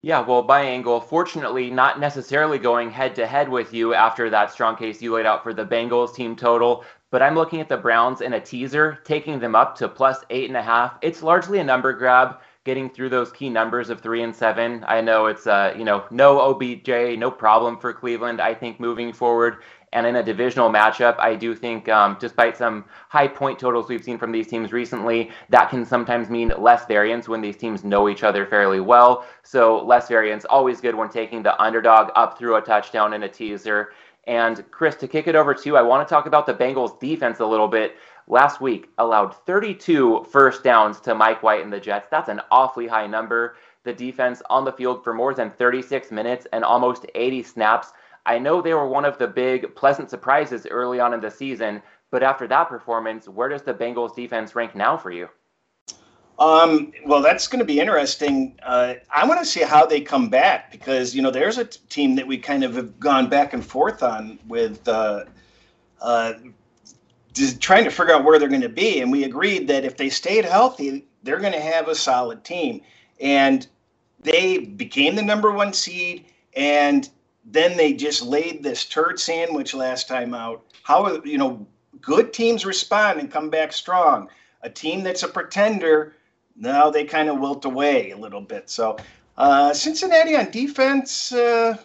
[0.02, 4.52] Yeah, well, by angle, fortunately, not necessarily going head to head with you after that
[4.52, 7.78] strong case you laid out for the Bengals team total, but I'm looking at the
[7.78, 10.98] Browns in a teaser, taking them up to plus eight and a half.
[11.02, 14.84] It's largely a number grab, getting through those key numbers of three and seven.
[14.88, 18.42] I know it's, uh, you know, no OBJ, no problem for Cleveland.
[18.42, 19.60] I think moving forward,
[19.94, 24.04] and in a divisional matchup, I do think, um, despite some high point totals we've
[24.04, 28.10] seen from these teams recently, that can sometimes mean less variance when these teams know
[28.10, 29.26] each other fairly well.
[29.44, 33.30] So less variance, always good when taking the underdog up through a touchdown in a
[33.30, 33.94] teaser.
[34.26, 37.00] And Chris, to kick it over to you, I want to talk about the Bengals
[37.00, 37.96] defense a little bit.
[38.28, 42.08] Last week, allowed 32 first downs to Mike White and the Jets.
[42.10, 43.58] That's an awfully high number.
[43.84, 47.92] The defense on the field for more than 36 minutes and almost 80 snaps
[48.26, 51.82] I know they were one of the big pleasant surprises early on in the season,
[52.10, 55.30] but after that performance, where does the Bengals defense rank now for you?
[56.40, 58.58] Um, well, that's going to be interesting.
[58.64, 61.80] Uh, I want to see how they come back because you know there's a t-
[61.90, 65.26] team that we kind of have gone back and forth on with uh,
[66.02, 66.34] uh,
[67.60, 70.10] trying to figure out where they're going to be, and we agreed that if they
[70.10, 72.82] stayed healthy, they're going to have a solid team,
[73.20, 73.68] and
[74.20, 77.10] they became the number one seed, and
[77.46, 80.64] then they just laid this turd sandwich last time out.
[80.84, 81.66] How you know
[82.02, 84.30] good teams respond and come back strong.
[84.62, 86.16] A team that's a pretender,
[86.56, 88.70] now they kind of wilt away a little bit.
[88.70, 88.98] So
[89.38, 91.78] uh, Cincinnati on defense, uh,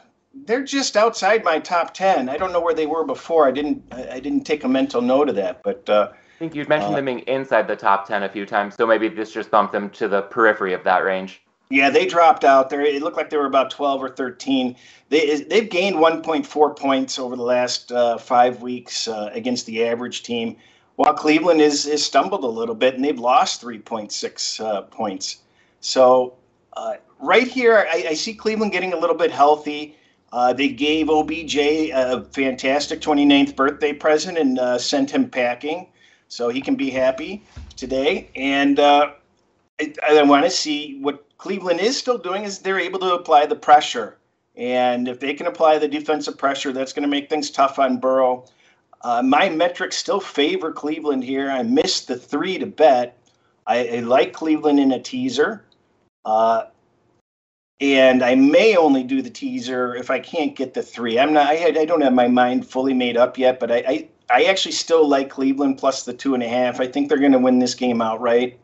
[0.44, 2.28] they're just outside my top ten.
[2.28, 3.46] I don't know where they were before.
[3.46, 5.88] I didn't I didn't take a mental note of that, but.
[5.88, 8.76] Uh, I think you'd mentioned uh, them being inside the top 10 a few times,
[8.76, 11.42] so maybe this just bumped them to the periphery of that range.
[11.70, 12.80] Yeah, they dropped out there.
[12.80, 14.74] It looked like they were about 12 or 13.
[15.10, 20.22] They, they've gained 1.4 points over the last uh, five weeks uh, against the average
[20.22, 20.56] team,
[20.96, 25.38] while Cleveland is, is stumbled a little bit and they've lost 3.6 uh, points.
[25.80, 26.34] So,
[26.74, 29.96] uh, right here, I, I, see Cleveland getting a little bit healthy.
[30.32, 35.88] Uh, they gave OBJ a fantastic 29th birthday present and uh, sent him packing,
[36.28, 37.42] so he can be happy
[37.76, 38.28] today.
[38.36, 39.14] And I,
[39.80, 43.56] I want to see what Cleveland is still doing is they're able to apply the
[43.56, 44.18] pressure.
[44.56, 47.98] And if they can apply the defensive pressure, that's going to make things tough on
[47.98, 48.44] Burrow.
[49.02, 51.48] Uh, my metrics still favor Cleveland here.
[51.48, 53.16] I missed the three to bet.
[53.68, 55.64] I, I like Cleveland in a teaser.
[56.24, 56.64] Uh,
[57.80, 61.20] and I may only do the teaser if I can't get the three.
[61.20, 61.46] I'm not.
[61.46, 64.72] I, I don't have my mind fully made up yet, but I, I, I actually
[64.72, 66.80] still like Cleveland plus the two and a half.
[66.80, 68.58] I think they're going to win this game outright.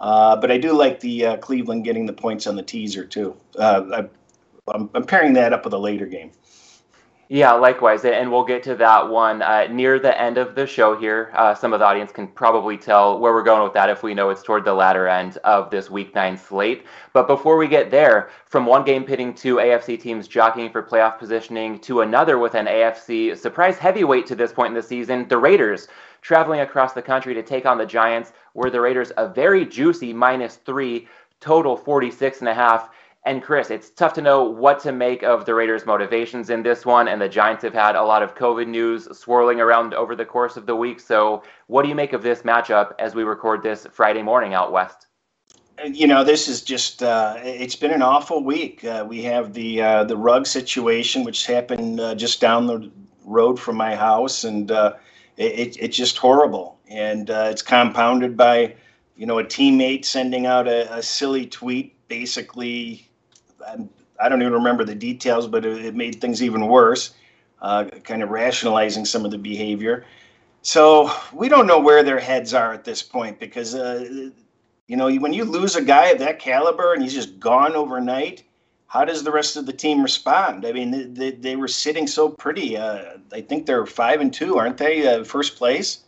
[0.00, 3.36] Uh, but I do like the uh, Cleveland getting the points on the teaser too.
[3.58, 4.08] Uh,
[4.72, 6.32] I, am pairing that up with a later game.
[7.32, 10.96] Yeah, likewise, and we'll get to that one uh, near the end of the show
[10.98, 11.30] here.
[11.36, 14.14] Uh, some of the audience can probably tell where we're going with that if we
[14.14, 16.86] know it's toward the latter end of this Week Nine slate.
[17.12, 21.20] But before we get there, from one game pitting two AFC teams jockeying for playoff
[21.20, 25.38] positioning to another with an AFC surprise heavyweight to this point in the season, the
[25.38, 25.86] Raiders
[26.20, 30.12] traveling across the country to take on the Giants, where the Raiders a very juicy
[30.12, 31.08] minus three,
[31.40, 32.90] total 46 and a half.
[33.26, 36.86] And Chris, it's tough to know what to make of the Raiders' motivations in this
[36.86, 40.24] one, and the Giants have had a lot of COVID news swirling around over the
[40.24, 41.00] course of the week.
[41.00, 44.72] So, what do you make of this matchup as we record this Friday morning out
[44.72, 45.06] west?
[45.84, 48.84] You know, this is just—it's uh, been an awful week.
[48.84, 52.90] Uh, we have the uh, the Ruggs situation, which happened uh, just down the
[53.24, 54.70] road from my house, and
[55.40, 58.74] uh, it, it's just horrible, and uh, it's compounded by
[59.16, 63.08] you know a teammate sending out a, a silly tweet, basically.
[63.66, 63.88] I'm,
[64.20, 67.14] I do not even remember the details, but it, it made things even worse.
[67.62, 70.06] Uh, kind of rationalizing some of the behavior.
[70.62, 74.30] So we don't know where their heads are at this point because, uh,
[74.86, 78.44] you know, when you lose a guy of that caliber and he's just gone overnight,
[78.90, 80.66] how does the rest of the team respond?
[80.66, 82.76] I mean, they, they were sitting so pretty.
[82.76, 85.06] Uh, I think they're five and two, aren't they?
[85.06, 86.00] Uh, first place.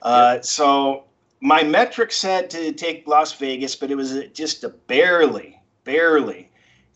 [0.00, 0.44] Uh, yep.
[0.44, 1.02] So
[1.40, 6.48] my metric said to take Las Vegas, but it was just a barely, barely.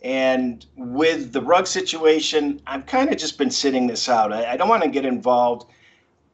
[0.04, 4.32] And with the Ruggs situation, I've kind of just been sitting this out.
[4.32, 5.68] I, I don't want to get involved.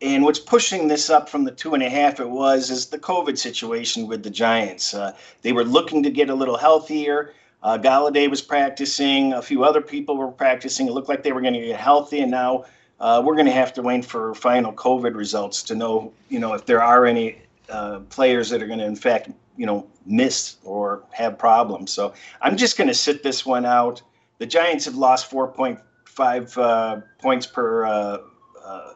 [0.03, 2.99] And what's pushing this up from the two and a half it was is the
[2.99, 4.93] COVID situation with the Giants.
[4.93, 7.33] Uh, they were looking to get a little healthier.
[7.63, 9.35] Uh, Golladay was practicing.
[9.35, 10.87] A few other people were practicing.
[10.87, 12.65] It looked like they were going to get healthy, and now
[13.01, 16.55] uh, we're going to have to wait for final COVID results to know, you know,
[16.55, 20.57] if there are any uh, players that are going to, in fact, you know, miss
[20.65, 21.93] or have problems.
[21.93, 24.01] So I'm just going to sit this one out.
[24.39, 27.87] The Giants have lost 4.5 uh, points per.
[27.87, 28.19] Uh,
[28.65, 28.93] uh,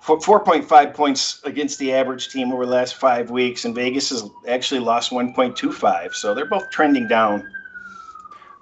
[0.00, 4.80] 4.5 points against the average team over the last five weeks, and Vegas has actually
[4.80, 6.14] lost 1.25.
[6.14, 7.46] So they're both trending down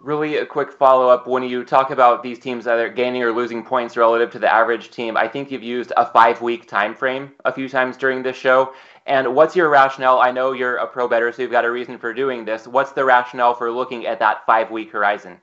[0.06, 3.64] really a quick follow up when you talk about these teams either gaining or losing
[3.64, 7.32] points relative to the average team i think you've used a five week time frame
[7.44, 8.72] a few times during this show.
[9.08, 10.18] And what's your rationale?
[10.18, 12.66] I know you're a pro better so you've got a reason for doing this.
[12.66, 15.38] What's the rationale for looking at that five week horizon?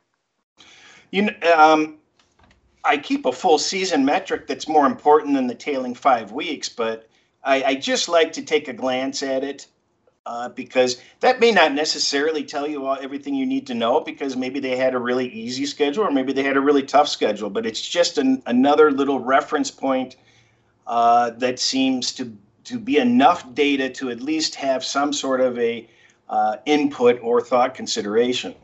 [1.12, 1.98] You know um,
[2.86, 7.10] i keep a full season metric that's more important than the tailing five weeks but
[7.44, 9.68] I, I just like to take a glance at it
[10.26, 14.38] uh, because that may not necessarily tell you all, everything you need to know because
[14.38, 17.50] maybe they had a really easy schedule or maybe they had a really tough schedule
[17.50, 20.16] but it's just an, another little reference point
[20.88, 25.60] uh, that seems to to be enough data to at least have some sort of
[25.60, 25.88] a
[26.30, 28.56] uh, input or thought consideration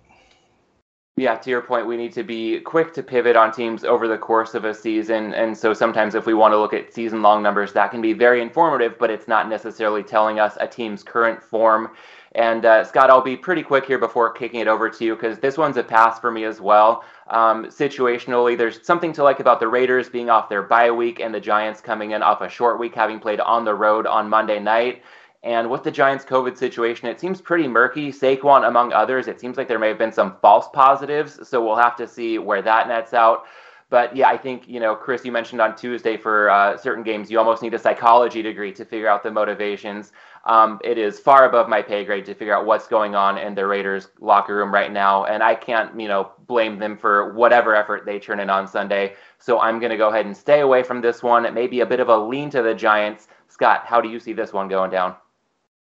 [1.19, 4.17] yeah, to your point, we need to be quick to pivot on teams over the
[4.17, 5.33] course of a season.
[5.33, 8.13] And so sometimes if we want to look at season long numbers, that can be
[8.13, 11.91] very informative, but it's not necessarily telling us a team's current form.
[12.33, 15.39] And uh, Scott, I'll be pretty quick here before kicking it over to you because
[15.39, 17.03] this one's a pass for me as well.
[17.27, 21.33] Um, situationally, there's something to like about the Raiders being off their bye week and
[21.33, 24.59] the Giants coming in off a short week, having played on the road on Monday
[24.59, 25.01] night.
[25.43, 28.11] And with the Giants' COVID situation, it seems pretty murky.
[28.11, 31.47] Saquon, among others, it seems like there may have been some false positives.
[31.47, 33.45] So we'll have to see where that nets out.
[33.89, 37.31] But yeah, I think, you know, Chris, you mentioned on Tuesday for uh, certain games,
[37.31, 40.11] you almost need a psychology degree to figure out the motivations.
[40.45, 43.55] Um, it is far above my pay grade to figure out what's going on in
[43.55, 45.25] the Raiders locker room right now.
[45.25, 49.15] And I can't, you know, blame them for whatever effort they turn in on Sunday.
[49.39, 51.45] So I'm going to go ahead and stay away from this one.
[51.45, 53.27] It may be a bit of a lean to the Giants.
[53.47, 55.15] Scott, how do you see this one going down?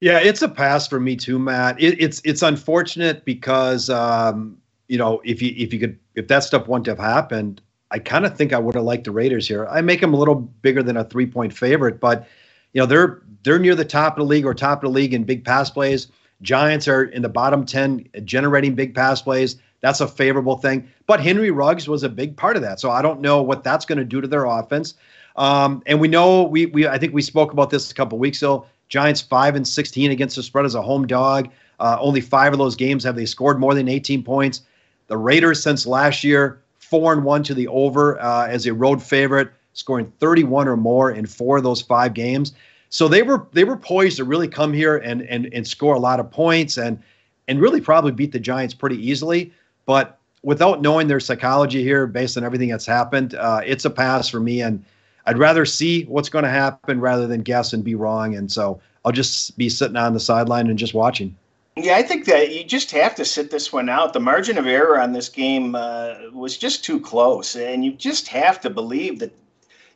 [0.03, 1.81] Yeah, it's a pass for me too, Matt.
[1.81, 6.43] It, it's it's unfortunate because um, you know if you if you could if that
[6.43, 7.63] stuff wouldn't have happened,
[7.93, 9.69] I kind of think I would have liked the Raiders here.
[9.69, 12.27] I make them a little bigger than a three point favorite, but
[12.73, 15.15] you know they're they're near the top of the league or top of the league
[15.15, 16.09] in big pass plays.
[16.43, 19.59] Giants are in the bottom ten generating big pass plays.
[19.83, 20.89] That's a favorable thing.
[21.07, 23.85] But Henry Ruggs was a big part of that, so I don't know what that's
[23.85, 24.95] going to do to their offense.
[25.37, 28.43] Um, and we know we we I think we spoke about this a couple weeks
[28.43, 28.67] ago.
[28.93, 31.49] Giants five and 16 against the spread as a home dog.
[31.81, 34.61] Uh, only five of those games have they scored more than 18 points.
[35.07, 39.03] The Raiders since last year four and one to the over uh, as a road
[39.03, 42.53] favorite, scoring 31 or more in four of those five games.
[42.91, 45.99] So they were they were poised to really come here and and and score a
[45.99, 47.03] lot of points and
[47.49, 49.55] and really probably beat the Giants pretty easily.
[49.87, 54.29] But without knowing their psychology here, based on everything that's happened, uh, it's a pass
[54.29, 54.61] for me.
[54.61, 54.85] And
[55.27, 58.35] I'd rather see what's going to happen rather than guess and be wrong.
[58.35, 61.37] And so I'll just be sitting on the sideline and just watching.
[61.77, 64.13] Yeah, I think that you just have to sit this one out.
[64.13, 68.29] The margin of error on this game uh, was just too close, and you just
[68.29, 69.33] have to believe that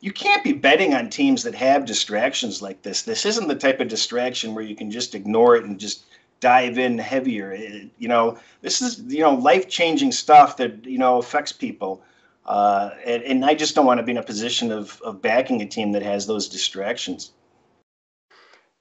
[0.01, 3.03] you can't be betting on teams that have distractions like this.
[3.03, 6.05] This isn't the type of distraction where you can just ignore it and just
[6.41, 7.53] dive in heavier.
[7.53, 12.03] It, you know, this is you know life changing stuff that you know affects people.
[12.46, 15.61] Uh, and, and I just don't want to be in a position of, of backing
[15.62, 17.32] a team that has those distractions.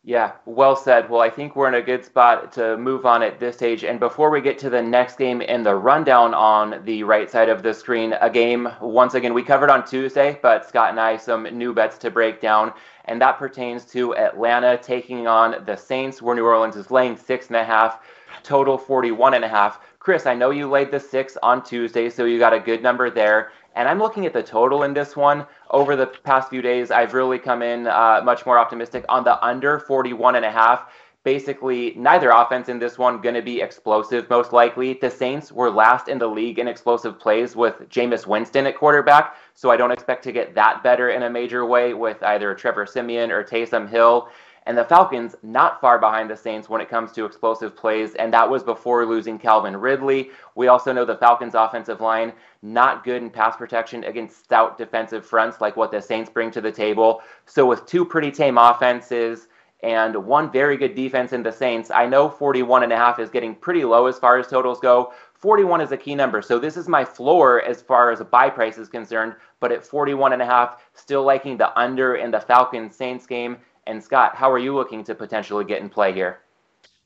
[0.07, 1.09] Yeah, well said.
[1.09, 3.83] Well, I think we're in a good spot to move on at this stage.
[3.83, 7.49] And before we get to the next game in the rundown on the right side
[7.49, 11.17] of the screen, a game once again we covered on Tuesday, but Scott and I
[11.17, 12.71] some new bets to break down,
[13.05, 17.47] and that pertains to Atlanta taking on the Saints, where New Orleans is laying six
[17.47, 18.05] and a half,
[18.43, 19.79] total 41 and a half.
[20.05, 23.09] Chris, I know you laid the six on Tuesday, so you got a good number
[23.09, 23.51] there.
[23.75, 25.47] And I'm looking at the total in this one.
[25.71, 29.43] Over the past few days, I've really come in uh, much more optimistic on the
[29.43, 30.91] under 41 and a half.
[31.23, 34.93] Basically, neither offense in this one going to be explosive, most likely.
[34.93, 39.35] The Saints were last in the league in explosive plays with Jameis Winston at quarterback,
[39.55, 42.85] so I don't expect to get that better in a major way with either Trevor
[42.85, 44.29] Siemian or Taysom Hill.
[44.67, 48.33] And the Falcons not far behind the Saints when it comes to explosive plays, and
[48.33, 50.31] that was before losing Calvin Ridley.
[50.55, 55.23] We also know the Falcons' offensive line not good in pass protection against stout defensive
[55.23, 57.21] fronts like what the Saints bring to the table.
[57.45, 59.47] So with two pretty tame offenses
[59.83, 63.29] and one very good defense in the Saints, I know 41 and a half is
[63.29, 65.13] getting pretty low as far as totals go.
[65.35, 66.41] 41 is a key number.
[66.41, 69.35] So this is my floor as far as a buy price is concerned.
[69.59, 73.57] But at 41 and a half, still liking the under in the Falcons Saints game.
[73.87, 76.39] And Scott, how are you looking to potentially get in play here?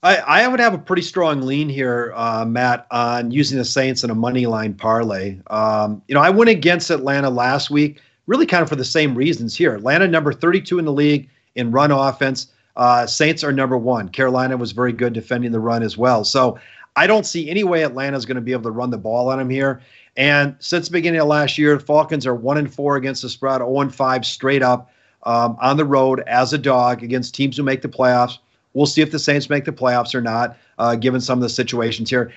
[0.01, 4.05] I, I would have a pretty strong lean here, uh, Matt, on using the Saints
[4.05, 5.37] in a money line parlay.
[5.47, 9.13] Um, you know, I went against Atlanta last week, really kind of for the same
[9.13, 9.75] reasons here.
[9.75, 12.47] Atlanta number 32 in the league in run offense.
[12.77, 14.07] Uh, Saints are number one.
[14.07, 16.23] Carolina was very good defending the run as well.
[16.23, 16.57] So
[16.95, 19.29] I don't see any way Atlanta is going to be able to run the ball
[19.29, 19.81] on him here.
[20.15, 23.57] And since the beginning of last year, Falcons are one and four against the spread,
[23.57, 24.89] 0 and five straight up
[25.23, 28.37] um, on the road as a dog against teams who make the playoffs.
[28.73, 31.49] We'll see if the Saints make the playoffs or not, uh, given some of the
[31.49, 32.31] situations here.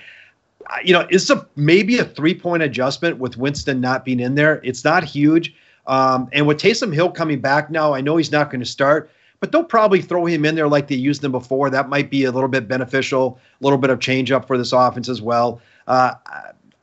[0.83, 4.61] You know, it's a maybe a three point adjustment with Winston not being in there.
[4.63, 5.53] It's not huge.
[5.87, 9.11] Um, and with Taysom Hill coming back now, I know he's not going to start,
[9.41, 11.69] but they'll probably throw him in there like they used him before.
[11.69, 14.71] That might be a little bit beneficial, a little bit of change up for this
[14.71, 15.61] offense as well.
[15.85, 16.13] Uh,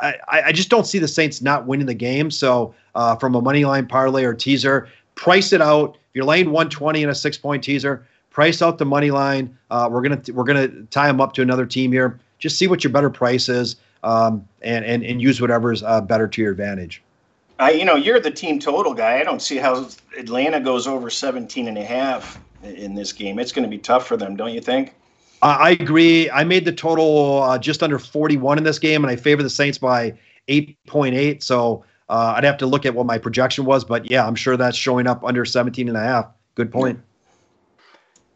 [0.00, 2.30] I, I just don't see the Saints not winning the game.
[2.30, 4.88] So uh, from a money line parlay or teaser,
[5.20, 5.96] price it out.
[5.96, 9.56] If you're laying 120 in a six point teaser, price out the money line.
[9.70, 12.18] Uh, we're gonna we're gonna tie them up to another team here.
[12.40, 16.26] Just see what your better price is, um, and and and use whatever's uh, better
[16.26, 17.02] to your advantage.
[17.60, 19.20] I, you know, you're the team total guy.
[19.20, 23.38] I don't see how Atlanta goes over 17 and a half in this game.
[23.38, 24.94] It's going to be tough for them, don't you think?
[25.42, 26.30] Uh, I agree.
[26.30, 29.50] I made the total uh, just under 41 in this game, and I favor the
[29.50, 30.14] Saints by
[30.48, 31.42] 8.8.
[31.42, 34.56] So uh, I'd have to look at what my projection was, but yeah, I'm sure
[34.56, 36.26] that's showing up under 17 and a half.
[36.56, 37.00] Good point.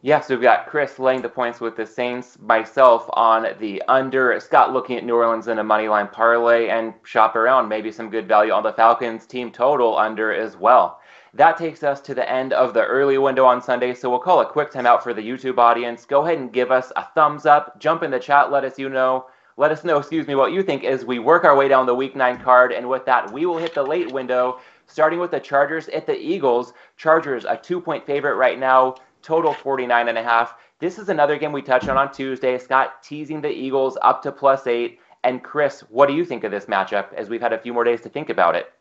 [0.01, 4.39] Yeah, so we've got Chris laying the points with the Saints, myself on the under,
[4.39, 8.09] Scott looking at New Orleans in a money line parlay, and shop around maybe some
[8.09, 11.01] good value on the Falcons team total under as well.
[11.33, 14.39] That takes us to the end of the early window on Sunday, so we'll call
[14.39, 16.05] a quick timeout for the YouTube audience.
[16.05, 18.87] Go ahead and give us a thumbs up, jump in the chat, let us you
[18.87, 19.25] know,
[19.57, 21.95] let us know, excuse me, what you think as we work our way down the
[21.95, 25.39] week nine card, and with that, we will hit the late window, starting with the
[25.39, 26.73] Chargers at the Eagles.
[26.97, 28.95] Chargers a two-point favorite right now
[29.25, 30.55] total 49 and a half.
[30.79, 32.57] This is another game we touched on on Tuesday.
[32.59, 34.99] Scott teasing the Eagles up to plus eight.
[35.23, 37.83] And Chris, what do you think of this matchup as we've had a few more
[37.83, 38.71] days to think about it?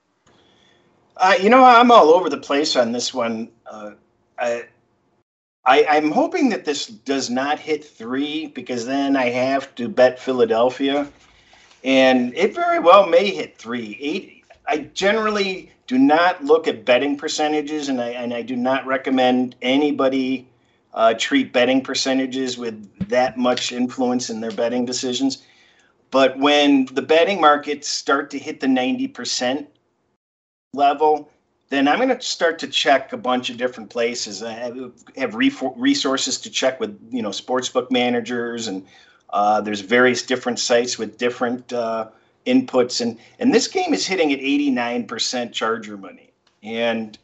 [1.16, 3.50] Uh, you know, I'm all over the place on this one.
[3.66, 3.92] Uh,
[4.38, 4.64] I,
[5.66, 10.18] I, I'm hoping that this does not hit three because then I have to bet
[10.18, 11.08] Philadelphia,
[11.82, 13.96] and it very well may hit three.
[14.00, 14.44] Eight.
[14.66, 19.56] I generally do not look at betting percentages, and I and I do not recommend
[19.62, 20.48] anybody
[20.92, 25.44] uh, treat betting percentages with that much influence in their betting decisions.
[26.10, 29.68] But when the betting markets start to hit the ninety percent
[30.74, 31.30] level,
[31.70, 34.42] then I'm going to start to check a bunch of different places.
[34.42, 38.86] I have, have resources to check with you know sportsbook managers, and
[39.30, 41.72] uh, there's various different sites with different.
[41.72, 42.08] Uh,
[42.46, 46.30] inputs and and this game is hitting at 89% charger money
[46.62, 47.18] and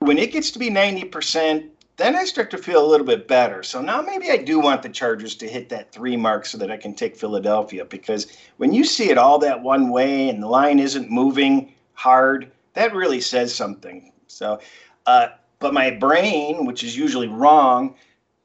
[0.00, 3.62] when it gets to be 90% then i start to feel a little bit better
[3.62, 6.70] so now maybe i do want the chargers to hit that three mark so that
[6.70, 10.48] i can take philadelphia because when you see it all that one way and the
[10.48, 14.60] line isn't moving hard that really says something so
[15.06, 17.94] uh, but my brain which is usually wrong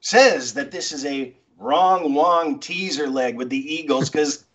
[0.00, 4.46] says that this is a wrong long teaser leg with the eagles because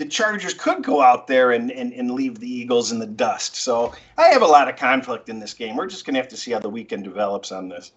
[0.00, 3.56] the Chargers could go out there and, and, and leave the Eagles in the dust.
[3.56, 5.76] So I have a lot of conflict in this game.
[5.76, 7.92] We're just going to have to see how the weekend develops on this.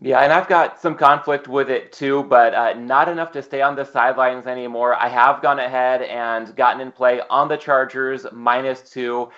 [0.00, 3.60] Yeah, and I've got some conflict with it too, but uh, not enough to stay
[3.60, 4.94] on the sidelines anymore.
[4.94, 9.30] I have gone ahead and gotten in play on the Chargers minus two.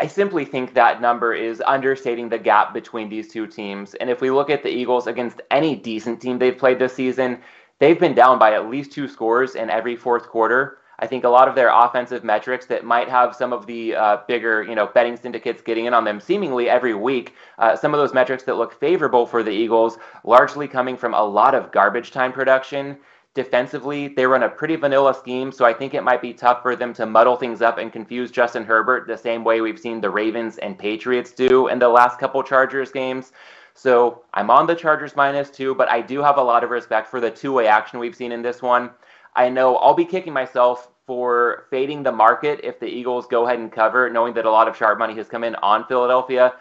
[0.00, 3.94] I simply think that number is understating the gap between these two teams.
[3.94, 7.38] And if we look at the Eagles against any decent team they've played this season,
[7.78, 10.78] they've been down by at least two scores in every fourth quarter.
[10.98, 14.18] I think a lot of their offensive metrics that might have some of the uh,
[14.26, 17.34] bigger, you know, betting syndicates getting in on them seemingly every week.
[17.58, 21.24] Uh, some of those metrics that look favorable for the Eagles, largely coming from a
[21.24, 22.96] lot of garbage time production.
[23.34, 26.76] Defensively, they run a pretty vanilla scheme, so I think it might be tough for
[26.76, 30.08] them to muddle things up and confuse Justin Herbert the same way we've seen the
[30.08, 33.32] Ravens and Patriots do in the last couple Chargers games.
[33.74, 37.08] So I'm on the Chargers minus two, but I do have a lot of respect
[37.08, 38.90] for the two way action we've seen in this one.
[39.34, 43.58] I know I'll be kicking myself for fading the market if the Eagles go ahead
[43.58, 46.54] and cover, knowing that a lot of sharp money has come in on Philadelphia.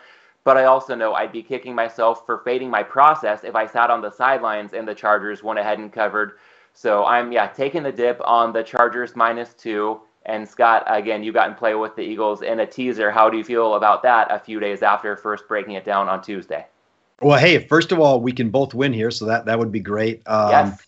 [0.44, 3.92] But I also know I'd be kicking myself for fading my process if I sat
[3.92, 6.34] on the sidelines and the Chargers went ahead and covered.
[6.74, 10.02] So I'm yeah taking the dip on the Chargers minus two.
[10.26, 13.12] And Scott, again, you got in play with the Eagles in a teaser.
[13.12, 16.22] How do you feel about that a few days after first breaking it down on
[16.22, 16.66] Tuesday?
[17.22, 19.80] Well, hey, first of all, we can both win here, so that that would be
[19.80, 20.22] great.
[20.26, 20.88] Um, yes.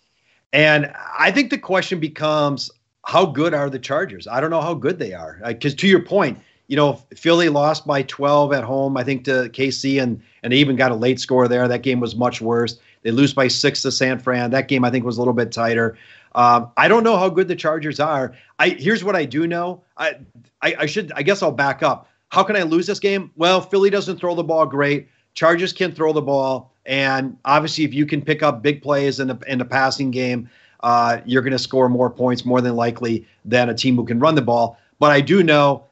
[0.54, 2.72] And I think the question becomes
[3.06, 4.28] how good are the Chargers?
[4.28, 5.40] I don't know how good they are.
[5.46, 9.26] Because uh, to your point, you know, Philly lost by 12 at home, I think,
[9.26, 11.68] to KC, and and they even got a late score there.
[11.68, 12.80] That game was much worse.
[13.06, 14.50] They lose by six to San Fran.
[14.50, 15.96] That game, I think, was a little bit tighter.
[16.34, 18.34] Um, I don't know how good the Chargers are.
[18.58, 19.84] I here's what I do know.
[19.96, 20.16] I,
[20.64, 22.10] I I should I guess I'll back up.
[22.30, 23.30] How can I lose this game?
[23.36, 25.08] Well, Philly doesn't throw the ball great.
[25.36, 29.28] Chargers can throw the ball, and obviously, if you can pick up big plays in
[29.28, 30.50] the in the passing game,
[30.80, 34.20] uh, you're going to score more points more than likely than a team who can
[34.20, 34.80] run the ball.
[34.98, 35.84] But I do know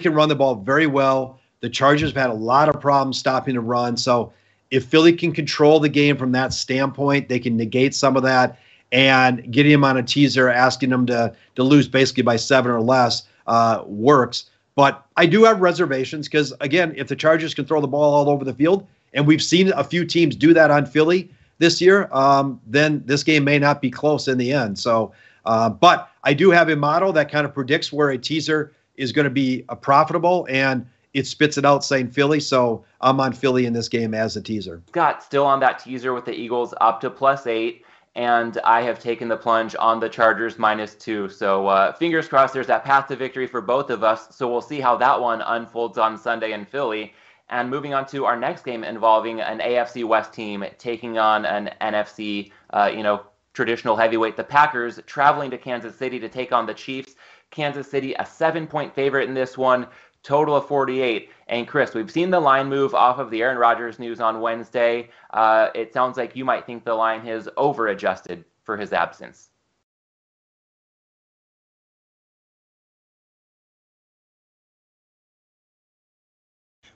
[0.00, 1.38] can run the ball very well.
[1.60, 3.98] The Chargers have had a lot of problems stopping the run.
[3.98, 4.32] So
[4.72, 8.58] if Philly can control the game from that standpoint, they can negate some of that
[8.90, 12.80] and getting him on a teaser, asking him to to lose basically by seven or
[12.80, 14.46] less uh, works.
[14.74, 18.30] But I do have reservations because again, if the Chargers can throw the ball all
[18.30, 22.08] over the field, and we've seen a few teams do that on Philly this year,
[22.10, 24.78] um, then this game may not be close in the end.
[24.78, 25.12] So,
[25.44, 29.12] uh, but I do have a model that kind of predicts where a teaser is
[29.12, 32.40] going to be a profitable and it spits it out saying Philly.
[32.40, 34.82] So I'm on Philly in this game as a teaser.
[34.88, 37.84] Scott still on that teaser with the Eagles up to plus eight.
[38.14, 41.30] And I have taken the plunge on the Chargers minus two.
[41.30, 44.36] So uh, fingers crossed there's that path to victory for both of us.
[44.36, 47.14] So we'll see how that one unfolds on Sunday in Philly.
[47.48, 51.70] And moving on to our next game involving an AFC West team taking on an
[51.80, 53.22] NFC, uh, you know,
[53.54, 57.14] traditional heavyweight, the Packers, traveling to Kansas City to take on the Chiefs.
[57.50, 59.86] Kansas City, a seven point favorite in this one,
[60.22, 61.30] total of 48.
[61.48, 65.10] And Chris, we've seen the line move off of the Aaron Rodgers news on Wednesday.
[65.32, 69.50] Uh, it sounds like you might think the line has over adjusted for his absence.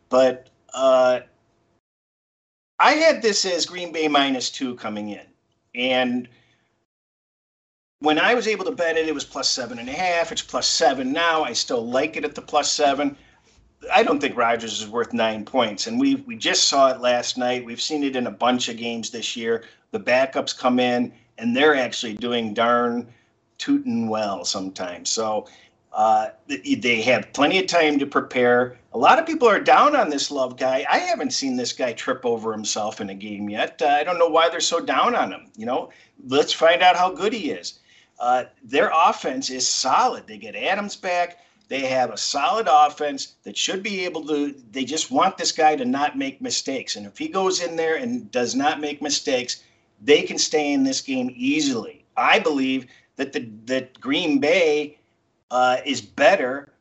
[0.09, 1.20] But uh,
[2.79, 5.27] I had this as Green Bay minus two coming in.
[5.74, 6.29] And
[8.01, 10.31] when I was able to bet it, it was plus seven and a half.
[10.31, 11.45] It's plus seven now.
[11.45, 13.17] I still like it at the plus seven.
[13.93, 17.39] I don't think Rodgers is worth nine points, and we we just saw it last
[17.39, 17.65] night.
[17.65, 19.65] We've seen it in a bunch of games this year.
[19.93, 23.13] The backups come in, and they're actually doing darn
[23.59, 25.09] tootin' well sometimes.
[25.11, 25.47] So
[25.93, 28.77] uh, they have plenty of time to prepare.
[28.93, 30.85] A lot of people are down on this Love guy.
[30.91, 33.81] I haven't seen this guy trip over himself in a game yet.
[33.81, 35.51] Uh, I don't know why they're so down on him.
[35.57, 35.91] You know,
[36.29, 37.79] let's find out how good he is.
[38.19, 40.27] Uh, their offense is solid.
[40.27, 41.41] They get Adams back.
[41.69, 44.55] They have a solid offense that should be able to.
[44.71, 46.97] They just want this guy to not make mistakes.
[46.97, 49.62] And if he goes in there and does not make mistakes,
[50.01, 52.05] they can stay in this game easily.
[52.17, 52.87] I believe
[53.17, 54.99] that the that Green Bay
[55.51, 56.73] uh, is better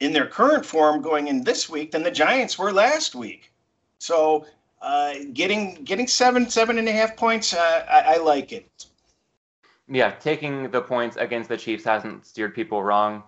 [0.00, 3.52] in their current form going in this week than the Giants were last week.
[3.98, 4.46] So
[4.82, 8.86] uh, getting getting seven seven and a half points, uh, I, I like it
[9.90, 13.24] yeah, taking the points against the Chiefs hasn't steered people wrong.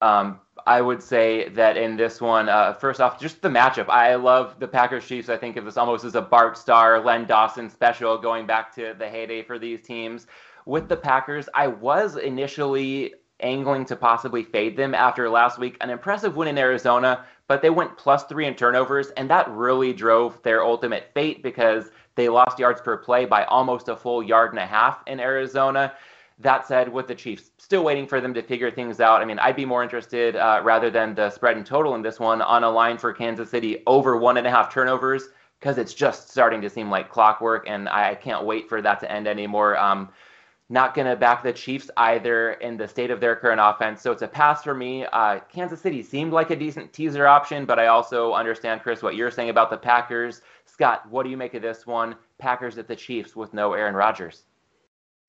[0.00, 3.88] Um, I would say that in this one, uh, first off, just the matchup.
[3.88, 5.28] I love the Packers Chiefs.
[5.28, 8.94] I think of this almost as a Bart Starr, Len Dawson special, going back to
[8.98, 10.26] the heyday for these teams.
[10.66, 15.76] With the Packers, I was initially angling to possibly fade them after last week.
[15.80, 19.92] An impressive win in Arizona, but they went plus three in turnovers, and that really
[19.92, 24.50] drove their ultimate fate because they lost yards per play by almost a full yard
[24.50, 25.92] and a half in Arizona.
[26.38, 29.22] That said, with the Chiefs, still waiting for them to figure things out.
[29.22, 32.20] I mean, I'd be more interested uh, rather than the spread and total in this
[32.20, 35.28] one on a line for Kansas City over one and a half turnovers
[35.60, 39.10] because it's just starting to seem like clockwork, and I can't wait for that to
[39.10, 39.78] end anymore.
[39.78, 40.10] Um,
[40.68, 44.02] not going to back the Chiefs either in the state of their current offense.
[44.02, 45.06] So it's a pass for me.
[45.12, 49.14] Uh, Kansas City seemed like a decent teaser option, but I also understand, Chris, what
[49.14, 50.42] you're saying about the Packers.
[50.76, 52.14] Scott, what do you make of this one?
[52.36, 54.42] Packers at the Chiefs with no Aaron Rodgers.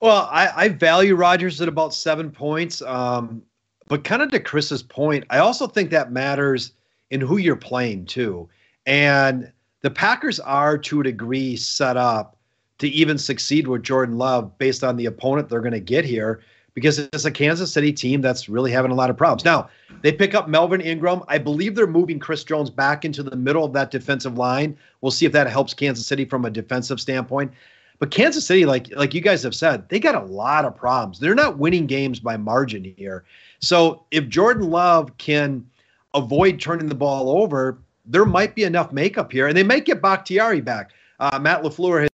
[0.02, 2.82] Well, I, I value Rodgers at about seven points.
[2.82, 3.42] Um,
[3.88, 6.74] but kind of to Chris's point, I also think that matters
[7.12, 8.50] in who you're playing too.
[8.86, 9.50] And
[9.84, 12.36] the Packers are to a degree set up
[12.80, 16.42] to even succeed with Jordan Love based on the opponent they're going to get here
[16.78, 19.44] because it's a Kansas City team that's really having a lot of problems.
[19.44, 19.68] Now,
[20.04, 21.24] they pick up Melvin Ingram.
[21.28, 24.78] I believe they're moving Chris Jones back into the middle of that defensive line.
[25.02, 27.52] We'll see if that helps Kansas City from a defensive standpoint.
[27.98, 31.20] But Kansas City, like like you guys have said, they got a lot of problems.
[31.20, 33.24] They're not winning games by margin here.
[33.58, 35.68] So if Jordan Love can
[36.14, 40.00] avoid turning the ball over, there might be enough makeup here, and they might get
[40.00, 40.92] Bakhtiari back.
[41.20, 42.08] Uh, Matt LaFleur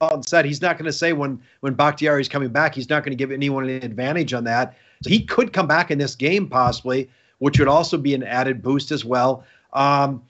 [0.00, 2.74] and said he's not going to say when when Bakhtiari is coming back.
[2.74, 4.76] He's not going to give anyone an advantage on that.
[5.02, 8.62] So he could come back in this game possibly, which would also be an added
[8.62, 9.44] boost as well.
[9.72, 10.22] Um,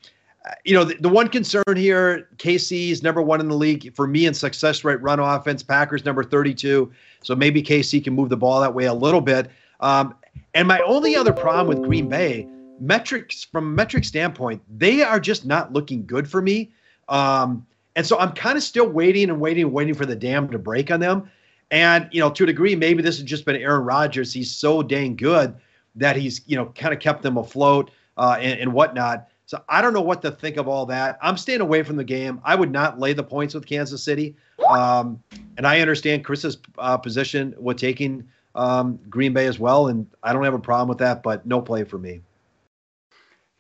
[0.65, 4.07] you know, the, the, one concern here, KC is number one in the league for
[4.07, 5.63] me in success rate run offense.
[5.63, 6.91] Packers number 32.
[7.23, 9.51] So maybe KC can move the ball that way a little bit.
[9.81, 10.15] Um,
[10.55, 12.49] and my only other problem with Green Bay,
[12.81, 16.73] metrics from metric standpoint, they are just not looking good for me.
[17.09, 17.67] Um,
[17.99, 20.59] and so I'm kind of still waiting and waiting and waiting for the dam to
[20.59, 21.29] break on them.
[21.73, 24.33] And, you know, to a degree, maybe this has just been Aaron Rodgers.
[24.33, 25.57] He's so dang good
[25.97, 29.27] that he's, you know, kind of kept them afloat uh, and, and whatnot.
[29.47, 31.19] So I don't know what to think of all that.
[31.21, 32.41] I'm staying away from the game.
[32.45, 34.37] I would not lay the points with Kansas City.
[34.71, 35.21] Um,
[35.57, 40.33] and I understand Chris's uh, position with taking um, Green Bay as well, and I
[40.33, 42.21] don't have a problem with that, but no play for me.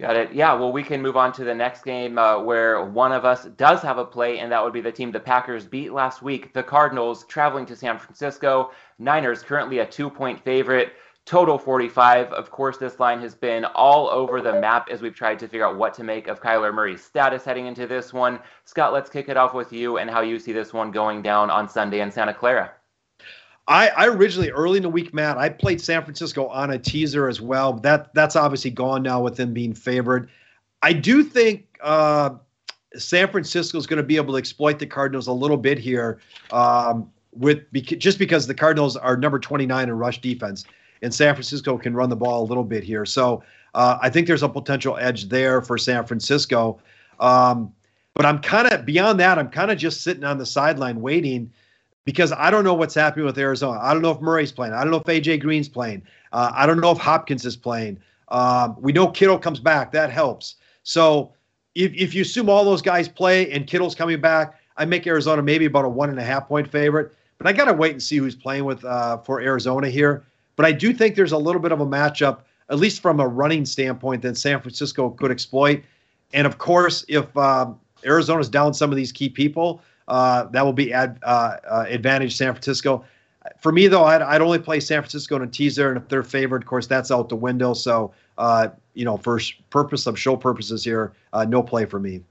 [0.00, 0.32] Got it.
[0.32, 3.46] Yeah, well, we can move on to the next game uh, where one of us
[3.56, 6.54] does have a play, and that would be the team the Packers beat last week,
[6.54, 8.70] the Cardinals, traveling to San Francisco.
[9.00, 10.92] Niners currently a two point favorite
[11.24, 12.32] total 45.
[12.32, 15.66] Of course, this line has been all over the map as we've tried to figure
[15.66, 18.38] out what to make of Kyler Murray's status heading into this one.
[18.64, 21.50] Scott, let's kick it off with you and how you see this one going down
[21.50, 22.72] on Sunday in Santa Clara.
[23.68, 27.28] I, I originally early in the week, Matt, I played San Francisco on a teaser
[27.28, 27.74] as well.
[27.74, 30.30] That that's obviously gone now with them being favored.
[30.82, 32.30] I do think uh,
[32.96, 36.20] San Francisco is going to be able to exploit the Cardinals a little bit here,
[36.50, 40.64] um, with just because the Cardinals are number 29 in rush defense
[41.02, 43.04] and San Francisco can run the ball a little bit here.
[43.04, 43.42] So
[43.74, 46.80] uh, I think there's a potential edge there for San Francisco.
[47.20, 47.72] Um,
[48.14, 49.38] but I'm kind of beyond that.
[49.38, 51.52] I'm kind of just sitting on the sideline waiting
[52.08, 53.78] because I don't know what's happening with Arizona.
[53.82, 54.72] I don't know if Murray's playing.
[54.72, 56.00] I don't know if AJ Green's playing.
[56.32, 58.00] Uh, I don't know if Hopkins is playing.
[58.28, 59.92] Um, we know Kittle comes back.
[59.92, 60.54] That helps.
[60.84, 61.34] So
[61.74, 65.42] if, if you assume all those guys play and Kittle's coming back, I make Arizona
[65.42, 67.12] maybe about a one and a half point favorite.
[67.36, 70.24] But I got to wait and see who's playing with uh, for Arizona here.
[70.56, 72.38] But I do think there's a little bit of a matchup,
[72.70, 75.82] at least from a running standpoint, that San Francisco could exploit.
[76.32, 80.72] And of course, if um, Arizona's down some of these key people, uh, that will
[80.72, 83.04] be ad, uh, uh, advantage San Francisco.
[83.60, 86.22] For me, though, I'd, I'd, only play San Francisco in a teaser, and if they're
[86.22, 87.72] favored, of course, that's out the window.
[87.72, 89.40] So, uh, you know, for
[89.70, 91.12] purpose of show purposes here,
[91.46, 92.22] no play for me.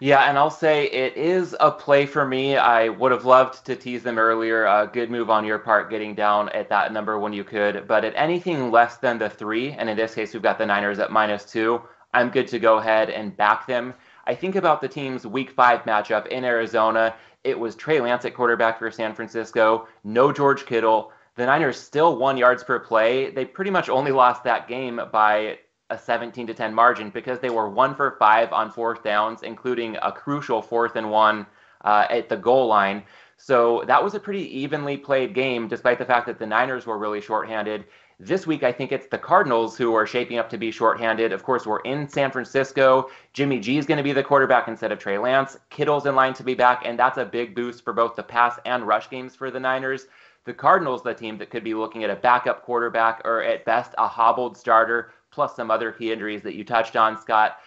[0.00, 2.56] Yeah, and I'll say it is a play for me.
[2.56, 4.64] I would have loved to tease them earlier.
[4.64, 7.88] A good move on your part getting down at that number when you could.
[7.88, 11.00] But at anything less than the three, and in this case, we've got the Niners
[11.00, 11.82] at minus two,
[12.14, 13.92] I'm good to go ahead and back them.
[14.28, 17.14] I think about the team's week five matchup in Arizona.
[17.44, 21.12] It was Trey Lance at quarterback for San Francisco, no George Kittle.
[21.36, 23.30] The Niners still won yards per play.
[23.30, 27.48] They pretty much only lost that game by a 17 to 10 margin because they
[27.48, 31.46] were one for five on fourth downs, including a crucial fourth and one
[31.86, 33.04] uh, at the goal line.
[33.38, 36.98] So that was a pretty evenly played game, despite the fact that the Niners were
[36.98, 37.86] really shorthanded.
[38.20, 41.32] This week, I think it's the Cardinals who are shaping up to be shorthanded.
[41.32, 43.10] Of course, we're in San Francisco.
[43.32, 45.56] Jimmy G is going to be the quarterback instead of Trey Lance.
[45.70, 48.58] Kittle's in line to be back, and that's a big boost for both the pass
[48.64, 50.08] and rush games for the Niners.
[50.46, 53.94] The Cardinals, the team that could be looking at a backup quarterback or at best
[53.98, 57.58] a hobbled starter plus some other key injuries that you touched on, Scott.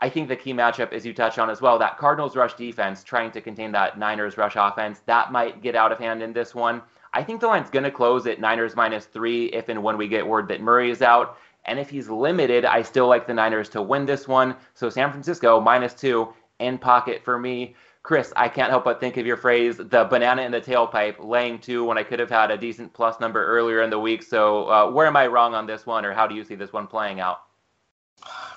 [0.00, 3.04] I think the key matchup, as you touched on as well, that Cardinals rush defense
[3.04, 6.56] trying to contain that Niners rush offense, that might get out of hand in this
[6.56, 6.82] one.
[7.14, 10.08] I think the line's going to close at Niners minus three if and when we
[10.08, 11.38] get word that Murray is out.
[11.64, 14.56] And if he's limited, I still like the Niners to win this one.
[14.74, 17.74] So San Francisco minus two in pocket for me.
[18.02, 21.60] Chris, I can't help but think of your phrase, the banana in the tailpipe, laying
[21.60, 24.24] two when I could have had a decent plus number earlier in the week.
[24.24, 26.72] So, uh, where am I wrong on this one, or how do you see this
[26.72, 27.42] one playing out?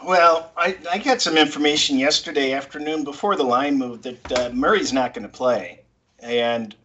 [0.03, 4.93] Well, I, I got some information yesterday afternoon before the line moved that uh, Murray's
[4.93, 5.81] not going to play.
[6.19, 6.75] And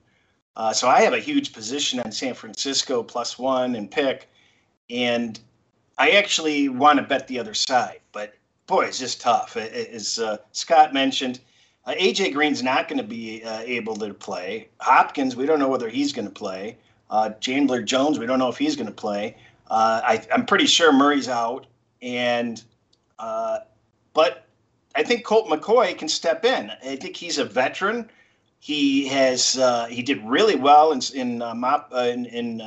[0.60, 4.28] uh, so I have a huge position on San Francisco plus one and pick.
[4.90, 5.40] And
[5.96, 8.00] I actually want to bet the other side.
[8.12, 8.34] But
[8.66, 9.56] boy, it's just tough.
[9.56, 11.40] As uh, Scott mentioned,
[11.86, 14.68] uh, AJ Green's not going to be uh, able to play.
[14.80, 16.76] Hopkins, we don't know whether he's going to play.
[17.08, 19.38] Uh, Chandler Jones, we don't know if he's going to play.
[19.70, 21.68] Uh, I, am pretty sure Murray's out,
[22.02, 22.62] and
[23.18, 23.60] uh,
[24.12, 24.44] but
[24.94, 26.70] I think Colt McCoy can step in.
[26.84, 28.10] I think he's a veteran.
[28.60, 32.60] He has uh, he did really well in in mop in, in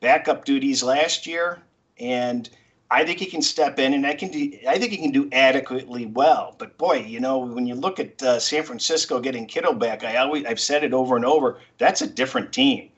[0.00, 1.62] backup duties last year,
[1.98, 2.48] and
[2.90, 4.52] I think he can step in, and I can do.
[4.68, 6.54] I think he can do adequately well.
[6.58, 10.16] But boy, you know, when you look at uh, San Francisco getting Kittle back, I
[10.16, 11.58] always I've said it over and over.
[11.78, 12.90] That's a different team,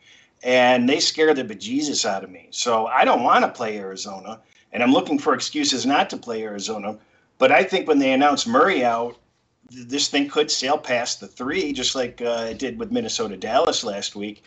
[0.42, 2.48] and they scare the bejesus out of me.
[2.50, 4.40] So I don't want to play Arizona,
[4.72, 6.98] and I'm looking for excuses not to play Arizona.
[7.38, 9.16] But I think when they announce Murray out,
[9.70, 13.84] this thing could sail past the three, just like uh, it did with Minnesota Dallas
[13.84, 14.42] last week.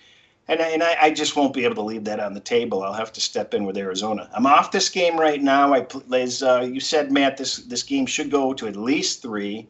[0.47, 2.81] and I, and I, I, just won't be able to leave that on the table.
[2.81, 4.29] I'll have to step in with Arizona.
[4.33, 5.73] I'm off this game right now.
[5.73, 9.67] I as uh, you said, Matt, this this game should go to at least three.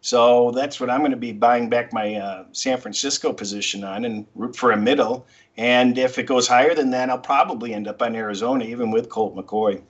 [0.00, 4.04] So that's what I'm going to be buying back my uh, San Francisco position on
[4.04, 5.26] and root for a middle.
[5.56, 9.08] And if it goes higher than that, I'll probably end up on Arizona, even with
[9.08, 9.82] Colt McCoy.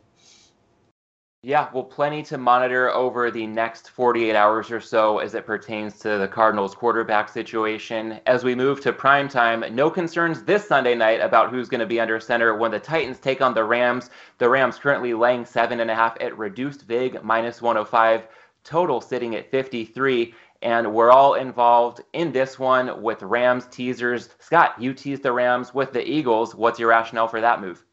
[1.46, 5.98] Yeah, well, plenty to monitor over the next 48 hours or so as it pertains
[5.98, 8.18] to the Cardinals quarterback situation.
[8.24, 11.86] As we move to prime time, no concerns this Sunday night about who's going to
[11.86, 14.08] be under center when the Titans take on the Rams.
[14.38, 18.26] The Rams currently laying seven and a half at reduced VIG minus 105,
[18.64, 20.32] total sitting at 53.
[20.62, 24.30] And we're all involved in this one with Rams teasers.
[24.38, 26.54] Scott, you teased the Rams with the Eagles.
[26.54, 27.84] What's your rationale for that move?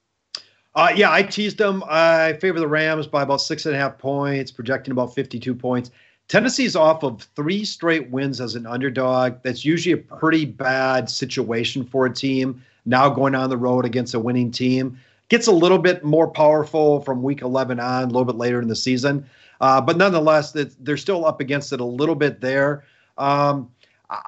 [0.74, 1.84] Uh, yeah, I teased them.
[1.88, 5.91] I favor the Rams by about six and a half points, projecting about 52 points.
[6.30, 9.43] Tennessee's off of three straight wins as an underdog.
[9.43, 12.63] That's usually a pretty bad situation for a team.
[12.86, 14.97] Now going on the road against a winning team
[15.32, 18.67] gets a little bit more powerful from week 11 on, a little bit later in
[18.67, 19.26] the season.
[19.61, 22.84] Uh, but nonetheless, they're still up against it a little bit there.
[23.17, 23.72] Um,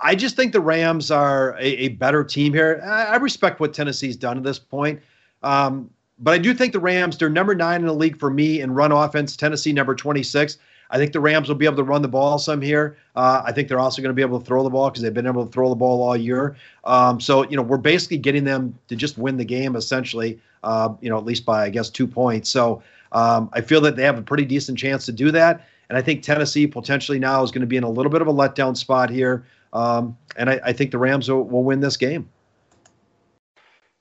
[0.02, 2.82] I just think the Rams are a, a better team here.
[2.86, 5.02] I, respect what Tennessee's done at this point.
[5.42, 5.90] Um,
[6.24, 8.74] but I do think the Rams, they're number nine in the league for me in
[8.74, 9.36] run offense.
[9.36, 10.58] Tennessee, number 26.
[10.90, 12.98] I think the Rams will be able to run the ball some here.
[13.16, 15.14] Uh, I think they're also going to be able to throw the ball because they've
[15.14, 16.56] been able to throw the ball all year.
[16.86, 20.94] Um, so, you know, we're basically getting them to just win the game essentially, uh,
[21.02, 22.50] you know, at least by, I guess, two points.
[22.50, 25.68] So um, I feel that they have a pretty decent chance to do that.
[25.90, 28.28] And I think Tennessee potentially now is going to be in a little bit of
[28.28, 29.46] a letdown spot here.
[29.74, 32.30] Um, and I, I, think the Rams will, will win this game.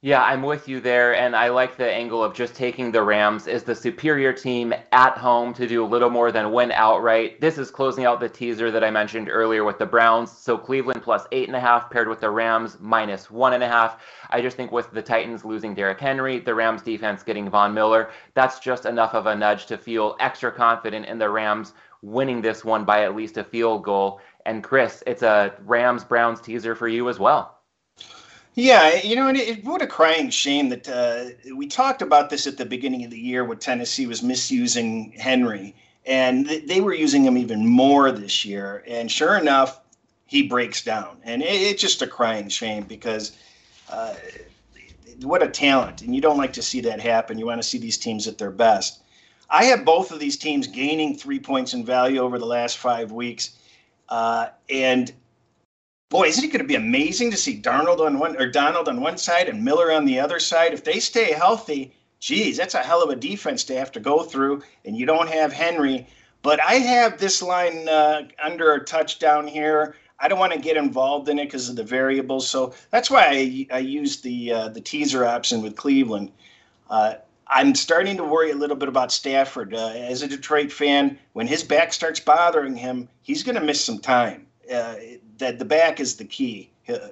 [0.05, 3.46] Yeah, I'm with you there, and I like the angle of just taking the Rams
[3.46, 7.40] as the superior team at home to do a little more than win outright.
[7.40, 10.32] This is closing out the teaser that I mentioned earlier with the Browns.
[10.32, 13.68] So Cleveland plus eight and a half paired with the Rams minus one and a
[13.68, 14.03] half.
[14.30, 18.11] I just think with the Titans losing Derrick Henry, the Rams defense getting Von Miller,
[18.34, 22.64] that's just enough of a nudge to feel extra confident in the Rams winning this
[22.64, 24.20] one by at least a field goal.
[24.46, 27.61] And Chris, it's a Rams Browns teaser for you as well.
[28.55, 32.46] Yeah, you know, and it, what a crying shame that uh, we talked about this
[32.46, 35.74] at the beginning of the year when Tennessee was misusing Henry,
[36.05, 38.84] and th- they were using him even more this year.
[38.86, 39.80] And sure enough,
[40.26, 43.38] he breaks down, and it, it's just a crying shame because
[43.88, 44.16] uh,
[45.22, 47.38] what a talent, and you don't like to see that happen.
[47.38, 49.00] You want to see these teams at their best.
[49.48, 53.12] I have both of these teams gaining three points in value over the last five
[53.12, 53.57] weeks,
[54.11, 55.11] uh, and
[56.12, 59.00] boy, isn't it going to be amazing to see Darnold on one or Donald on
[59.00, 60.74] one side and Miller on the other side?
[60.74, 64.22] If they stay healthy, geez, that's a hell of a defense to have to go
[64.22, 66.06] through, and you don't have Henry.
[66.42, 69.96] But I have this line uh, under a touchdown here.
[70.20, 73.24] I don't want to get involved in it because of the variables, so that's why
[73.28, 76.30] I, I used the uh, the teaser option with Cleveland.
[76.90, 77.14] Uh,
[77.46, 79.74] I'm starting to worry a little bit about Stafford.
[79.74, 83.82] Uh, as a Detroit fan, when his back starts bothering him, he's going to miss
[83.82, 84.46] some time.
[84.72, 84.94] Uh,
[85.43, 86.70] that the back is the key.
[86.88, 87.09] Uh,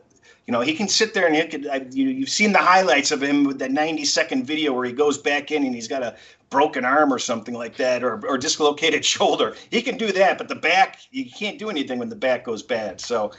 [0.47, 1.67] you know, he can sit there and he could.
[1.67, 4.93] I, you, you've seen the highlights of him with that 90 second video where he
[4.93, 6.17] goes back in and he's got a
[6.49, 9.57] broken arm or something like that, or or dislocated shoulder.
[9.71, 12.63] He can do that, but the back, you can't do anything when the back goes
[12.63, 13.01] bad.
[13.01, 13.33] So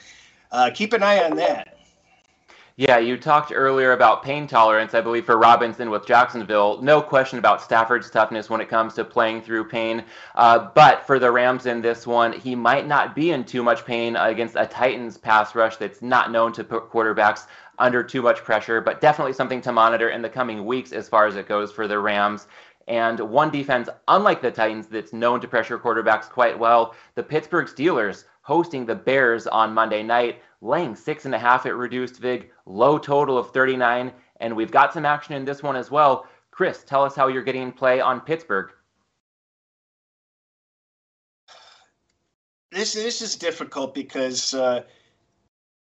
[0.52, 1.78] uh, keep an eye on that.
[2.82, 6.82] Yeah, you talked earlier about pain tolerance, I believe, for Robinson with Jacksonville.
[6.82, 10.04] No question about Stafford's toughness when it comes to playing through pain.
[10.34, 13.86] Uh, but for the Rams in this one, he might not be in too much
[13.86, 17.46] pain against a Titans pass rush that's not known to put quarterbacks
[17.78, 21.28] under too much pressure, but definitely something to monitor in the coming weeks as far
[21.28, 22.48] as it goes for the Rams.
[22.88, 27.68] And one defense, unlike the Titans, that's known to pressure quarterbacks quite well, the Pittsburgh
[27.68, 32.52] Steelers hosting the Bears on Monday night laying six and a half at reduced VIG,
[32.66, 34.12] low total of 39.
[34.40, 36.28] And we've got some action in this one as well.
[36.52, 38.72] Chris, tell us how you're getting play on Pittsburgh.
[42.72, 44.84] This this is difficult because uh,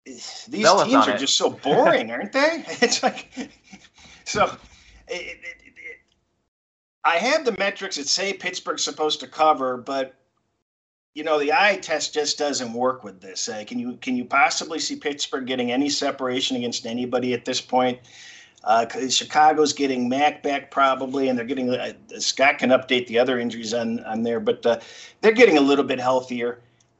[0.06, 1.20] these teams are it.
[1.20, 2.64] just so boring, aren't they?
[2.82, 3.50] It's like
[4.26, 4.56] so.
[5.08, 5.68] It, it,
[7.04, 10.14] I have the metrics that say Pittsburgh's supposed to cover, but
[11.18, 13.50] you know the eye test just doesn't work with this.
[13.50, 17.60] Uh, can you can you possibly see Pittsburgh getting any separation against anybody at this
[17.60, 17.98] point?
[18.64, 23.40] Uh, Chicago's getting Mack back probably, and they're getting uh, Scott can update the other
[23.40, 24.80] injuries on on there, but uh,
[25.22, 26.60] they're getting a little bit healthier.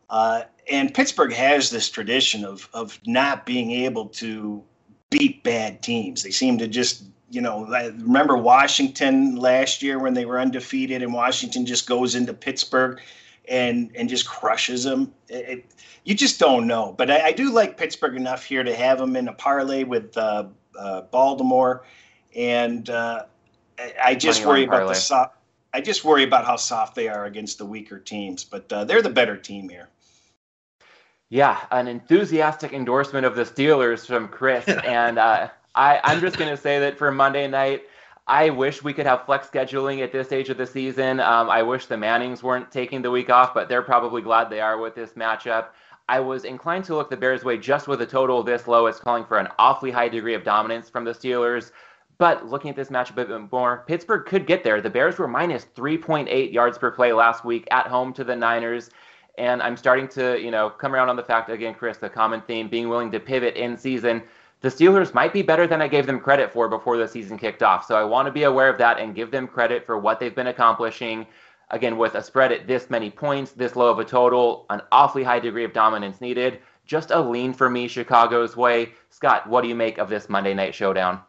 [0.10, 0.42] Uh,
[0.72, 4.64] and Pittsburgh has this tradition of of not being able to
[5.12, 6.24] beat bad teams.
[6.24, 11.14] They seem to just you know, remember Washington last year when they were undefeated, and
[11.14, 13.00] Washington just goes into Pittsburgh
[13.48, 15.14] and and just crushes them.
[15.30, 15.66] It, it,
[16.04, 16.94] you just don't know.
[16.98, 20.18] But I, I, do like Pittsburgh enough here to have them in a parlay with
[20.18, 20.46] uh,
[20.78, 21.84] uh, Baltimore,
[22.36, 23.24] and uh,
[23.80, 25.36] I, I, just worry about the soft.
[25.74, 29.02] I just worry about how soft they are against the weaker teams, but uh, they're
[29.02, 29.90] the better team here.
[31.30, 36.50] Yeah, an enthusiastic endorsement of the Steelers from Chris, and uh, I, I'm just going
[36.50, 37.84] to say that for Monday night.
[38.28, 41.22] I wish we could have flex scheduling at this stage of the season.
[41.22, 44.60] Um, I wish the Mannings weren't taking the week off, but they're probably glad they
[44.60, 45.68] are with this matchup.
[46.10, 48.88] I was inclined to look the Bears' way just with a total this low.
[48.88, 51.72] It's calling for an awfully high degree of dominance from the Steelers.
[52.18, 54.82] But looking at this matchup a bit more, Pittsburgh could get there.
[54.82, 58.90] The Bears were minus 3.8 yards per play last week at home to the Niners.
[59.38, 62.42] And I'm starting to, you know, come around on the fact again, Chris, the common
[62.42, 64.24] theme, being willing to pivot in season
[64.62, 67.62] the Steelers might be better than I gave them credit for before the season kicked
[67.62, 67.86] off.
[67.86, 70.34] So I want to be aware of that and give them credit for what they've
[70.34, 71.28] been accomplishing.
[71.70, 75.24] Again, with a spread at this many points, this low of a total, an awfully
[75.24, 76.60] high degree of dominance needed.
[76.86, 78.94] Just a lean for me, Chicago's way.
[79.10, 81.20] Scott, what do you make of this Monday night showdown?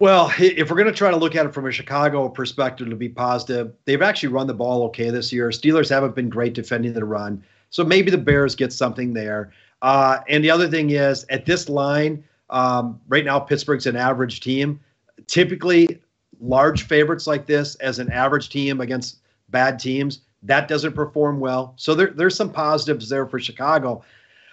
[0.00, 2.96] Well, if we're going to try to look at it from a Chicago perspective to
[2.96, 5.50] be positive, they've actually run the ball okay this year.
[5.50, 7.42] Steelers haven't been great defending the run.
[7.68, 9.52] So maybe the Bears get something there.
[9.82, 14.40] Uh, and the other thing is, at this line, um, right now, Pittsburgh's an average
[14.40, 14.80] team.
[15.26, 16.00] Typically,
[16.40, 21.74] large favorites like this as an average team against bad teams, that doesn't perform well.
[21.76, 24.02] So there, there's some positives there for Chicago.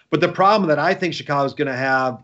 [0.09, 2.23] But the problem that I think Chicago is going to have,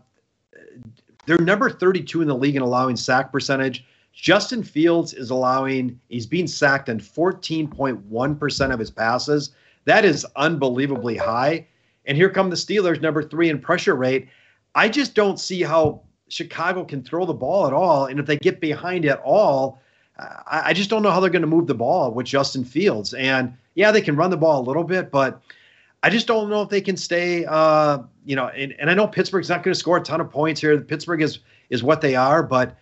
[1.26, 3.84] they're number 32 in the league in allowing sack percentage.
[4.12, 9.50] Justin Fields is allowing, he's being sacked on 14.1% of his passes.
[9.86, 11.66] That is unbelievably high.
[12.06, 14.28] And here come the Steelers, number three in pressure rate.
[14.74, 18.06] I just don't see how Chicago can throw the ball at all.
[18.06, 19.80] And if they get behind at all,
[20.18, 23.14] I, I just don't know how they're going to move the ball with Justin Fields.
[23.14, 25.40] And yeah, they can run the ball a little bit, but
[26.02, 27.44] I just don't know if they can stay.
[27.46, 30.30] Uh, you know, and, and I know Pittsburgh's not going to score a ton of
[30.30, 30.78] points here.
[30.80, 31.38] Pittsburgh is
[31.70, 32.76] is what they are, but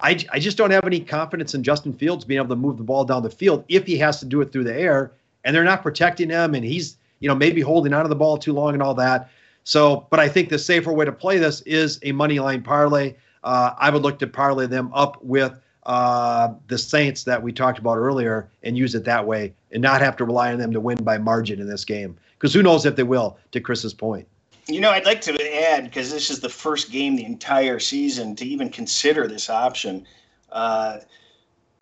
[0.00, 2.84] I, I just don't have any confidence in Justin Fields being able to move the
[2.84, 5.12] ball down the field if he has to do it through the air,
[5.44, 8.52] and they're not protecting him, and he's you know maybe holding onto the ball too
[8.52, 9.30] long and all that.
[9.66, 13.16] So, but I think the safer way to play this is a money line parlay.
[13.42, 17.80] Uh, I would look to parlay them up with uh, the Saints that we talked
[17.80, 20.78] about earlier and use it that way and not have to rely on them to
[20.78, 22.16] win by margin in this game.
[22.38, 24.28] Because who knows if they will, to Chris's point.
[24.68, 28.36] You know, I'd like to add, because this is the first game the entire season
[28.36, 30.06] to even consider this option.
[30.52, 30.98] Uh,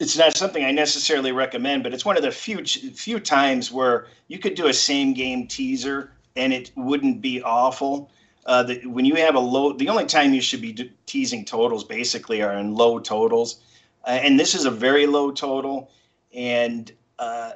[0.00, 4.06] it's not something I necessarily recommend, but it's one of the few few times where
[4.28, 8.10] you could do a same game teaser and it wouldn't be awful.
[8.46, 11.84] Uh, the, when you have a low, the only time you should be teasing totals
[11.84, 13.60] basically are in low totals,
[14.06, 15.90] uh, and this is a very low total.
[16.34, 17.52] And uh,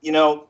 [0.00, 0.46] you know,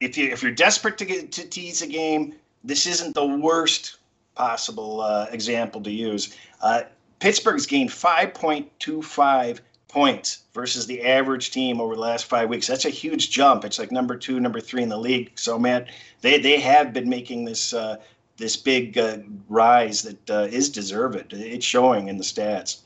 [0.00, 2.34] if you if you're desperate to get to tease a game,
[2.64, 3.98] this isn't the worst
[4.34, 6.36] possible uh, example to use.
[6.60, 6.82] Uh,
[7.20, 12.66] Pittsburgh's gained 5.25 points versus the average team over the last five weeks.
[12.66, 13.64] That's a huge jump.
[13.64, 15.32] It's like number two, number three in the league.
[15.34, 15.86] So, man,
[16.20, 17.96] they they have been making this uh,
[18.36, 19.18] this big uh,
[19.48, 21.32] rise that uh, is deserved.
[21.32, 22.82] It's showing in the stats.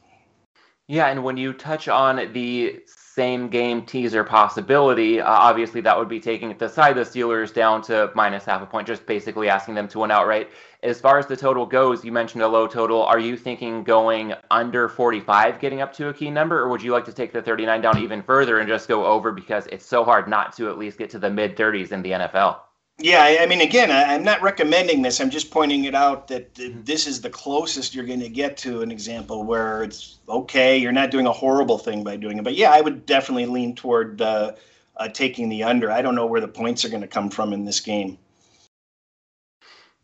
[0.89, 2.81] Yeah, and when you touch on the
[3.15, 7.53] same game teaser possibility, uh, obviously that would be taking the side of the Steelers
[7.53, 10.49] down to minus half a point, just basically asking them to win outright.
[10.83, 13.03] As far as the total goes, you mentioned a low total.
[13.03, 16.93] Are you thinking going under 45, getting up to a key number, or would you
[16.93, 20.05] like to take the 39 down even further and just go over because it's so
[20.05, 22.61] hard not to at least get to the mid 30s in the NFL?
[22.99, 25.21] Yeah, I mean, again, I, am not recommending this.
[25.21, 26.83] I'm just pointing it out that mm-hmm.
[26.85, 30.79] this is the closest you're going to get to an example where it's okay.
[30.79, 33.75] You're not doing a horrible thing by doing it, but yeah, I would definitely lean
[33.75, 34.53] toward uh,
[34.99, 35.91] uh, taking the under.
[35.91, 38.19] I don't know where the points are going to come from in this game.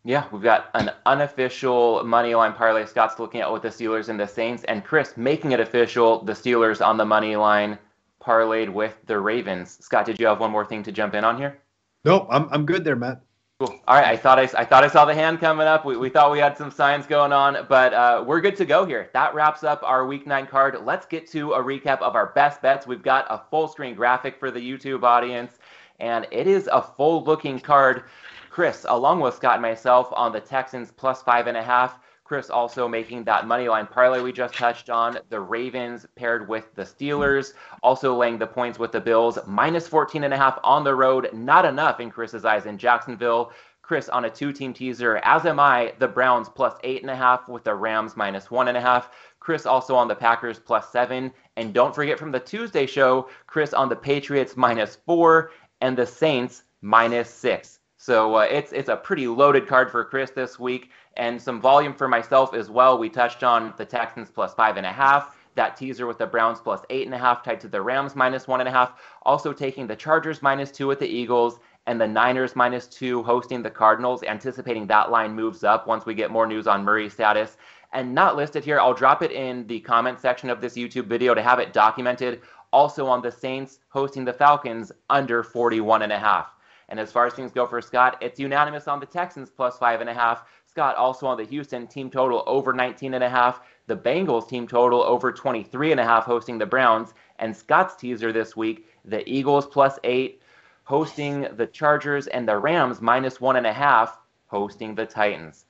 [0.04, 2.86] Yeah, we've got an unofficial money line parlay.
[2.86, 6.24] Scott's looking at with the Steelers and the Saints, and Chris making it official.
[6.24, 7.78] The Steelers on the money line
[8.20, 9.78] parlayed with the Ravens.
[9.80, 11.60] Scott, did you have one more thing to jump in on here?
[12.08, 13.20] No, I'm I'm good there, Matt.
[13.60, 13.78] Cool.
[13.86, 15.84] All right, I thought I, I thought I saw the hand coming up.
[15.84, 18.86] We, we thought we had some signs going on, but uh, we're good to go
[18.86, 19.10] here.
[19.12, 20.78] That wraps up our Week Nine card.
[20.86, 22.86] Let's get to a recap of our best bets.
[22.86, 25.58] We've got a full screen graphic for the YouTube audience,
[26.00, 28.04] and it is a full looking card.
[28.48, 31.98] Chris, along with Scott and myself, on the Texans plus five and a half.
[32.28, 35.18] Chris also making that money line parlay we just touched on.
[35.30, 40.24] The Ravens paired with the Steelers, also laying the points with the Bills, minus 14
[40.24, 41.30] and a half on the road.
[41.32, 43.50] Not enough in Chris's eyes in Jacksonville.
[43.80, 45.94] Chris on a two-team teaser, as am I.
[46.00, 49.08] The Browns plus eight and a half with the Rams minus one and a half.
[49.40, 51.32] Chris also on the Packers plus seven.
[51.56, 56.04] And don't forget from the Tuesday show, Chris on the Patriots minus four and the
[56.04, 57.77] Saints minus six.
[58.00, 61.92] So uh, it's it's a pretty loaded card for Chris this week, and some volume
[61.92, 62.96] for myself as well.
[62.96, 65.36] We touched on the Texans plus five and a half.
[65.56, 68.46] That teaser with the Browns plus eight and a half, tied to the Rams minus
[68.46, 68.92] one and a half.
[69.22, 73.64] Also taking the Chargers minus two with the Eagles, and the Niners minus two hosting
[73.64, 77.56] the Cardinals, anticipating that line moves up once we get more news on Murray's status.
[77.92, 81.34] And not listed here, I'll drop it in the comment section of this YouTube video
[81.34, 82.42] to have it documented.
[82.72, 86.52] Also on the Saints hosting the Falcons under 41 and a half.
[86.88, 90.00] And as far as things go for Scott, it's unanimous on the Texans plus five
[90.00, 90.44] and a half.
[90.66, 93.60] Scott also on the Houston team total over 19 and a half.
[93.86, 97.14] The Bengals team total over 23 and a half hosting the Browns.
[97.38, 100.42] And Scott's teaser this week, the Eagles plus eight
[100.84, 105.66] hosting the Chargers and the Rams minus one and a half hosting the Titans.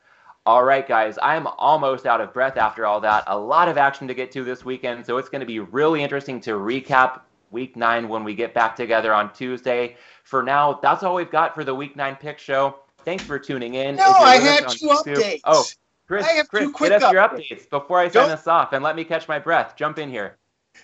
[0.46, 3.24] All right, guys, I'm almost out of breath after all that.
[3.26, 6.02] A lot of action to get to this weekend, so it's going to be really
[6.02, 7.20] interesting to recap
[7.50, 9.96] week nine when we get back together on Tuesday.
[10.24, 12.80] For now, that's all we've got for the week nine pick show.
[13.04, 13.96] Thanks for tuning in.
[13.96, 15.40] No, I had two YouTube, updates.
[15.44, 15.64] Oh,
[16.06, 18.72] Chris, I have Chris, two quick get us your updates before I send us off
[18.72, 19.76] and let me catch my breath.
[19.76, 20.36] Jump in here.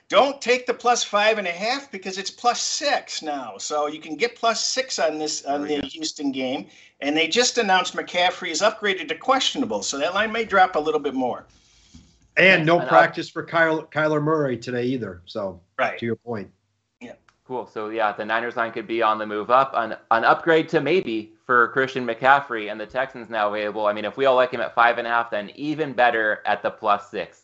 [0.08, 3.56] Don't take the plus five and a half because it's plus six now.
[3.58, 5.86] So you can get plus six on this on the go.
[5.86, 6.66] Houston game.
[7.00, 10.80] And they just announced McCaffrey is upgraded to questionable, so that line may drop a
[10.80, 11.46] little bit more.
[12.36, 15.22] And no and practice for Kyle, Kyler Murray today either.
[15.26, 15.98] So right.
[15.98, 16.50] to your point.
[17.00, 17.12] Yeah.
[17.46, 17.66] Cool.
[17.66, 20.80] So yeah, the Niners line could be on the move up, an, an upgrade to
[20.80, 23.86] maybe for Christian McCaffrey, and the Texans now available.
[23.86, 26.42] I mean, if we all like him at five and a half, then even better
[26.46, 27.42] at the plus six.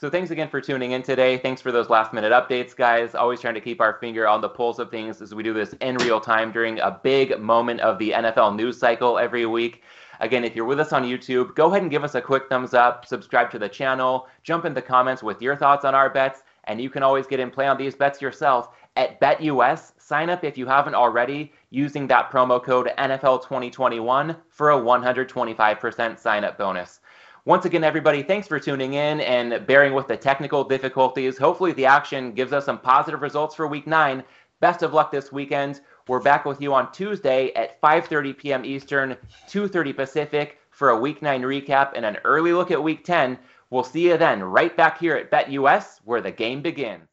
[0.00, 1.38] So thanks again for tuning in today.
[1.38, 3.16] Thanks for those last minute updates, guys.
[3.16, 5.72] Always trying to keep our finger on the pulse of things as we do this
[5.80, 9.82] in real time during a big moment of the NFL news cycle every week.
[10.20, 12.74] Again, if you're with us on YouTube, go ahead and give us a quick thumbs
[12.74, 16.42] up, subscribe to the channel, jump in the comments with your thoughts on our bets,
[16.64, 19.92] and you can always get in play on these bets yourself at BetUS.
[19.98, 26.44] Sign up if you haven't already using that promo code NFL2021 for a 125% sign
[26.44, 27.00] up bonus.
[27.44, 31.38] Once again, everybody, thanks for tuning in and bearing with the technical difficulties.
[31.38, 34.22] Hopefully, the action gives us some positive results for week nine.
[34.60, 35.80] Best of luck this weekend.
[36.08, 38.64] We're back with you on Tuesday at 5:30 p.m.
[38.64, 39.14] Eastern,
[39.46, 43.38] 2:30 Pacific for a week 9 recap and an early look at week 10.
[43.68, 47.08] We'll see you then right back here at BetUS where the game begins.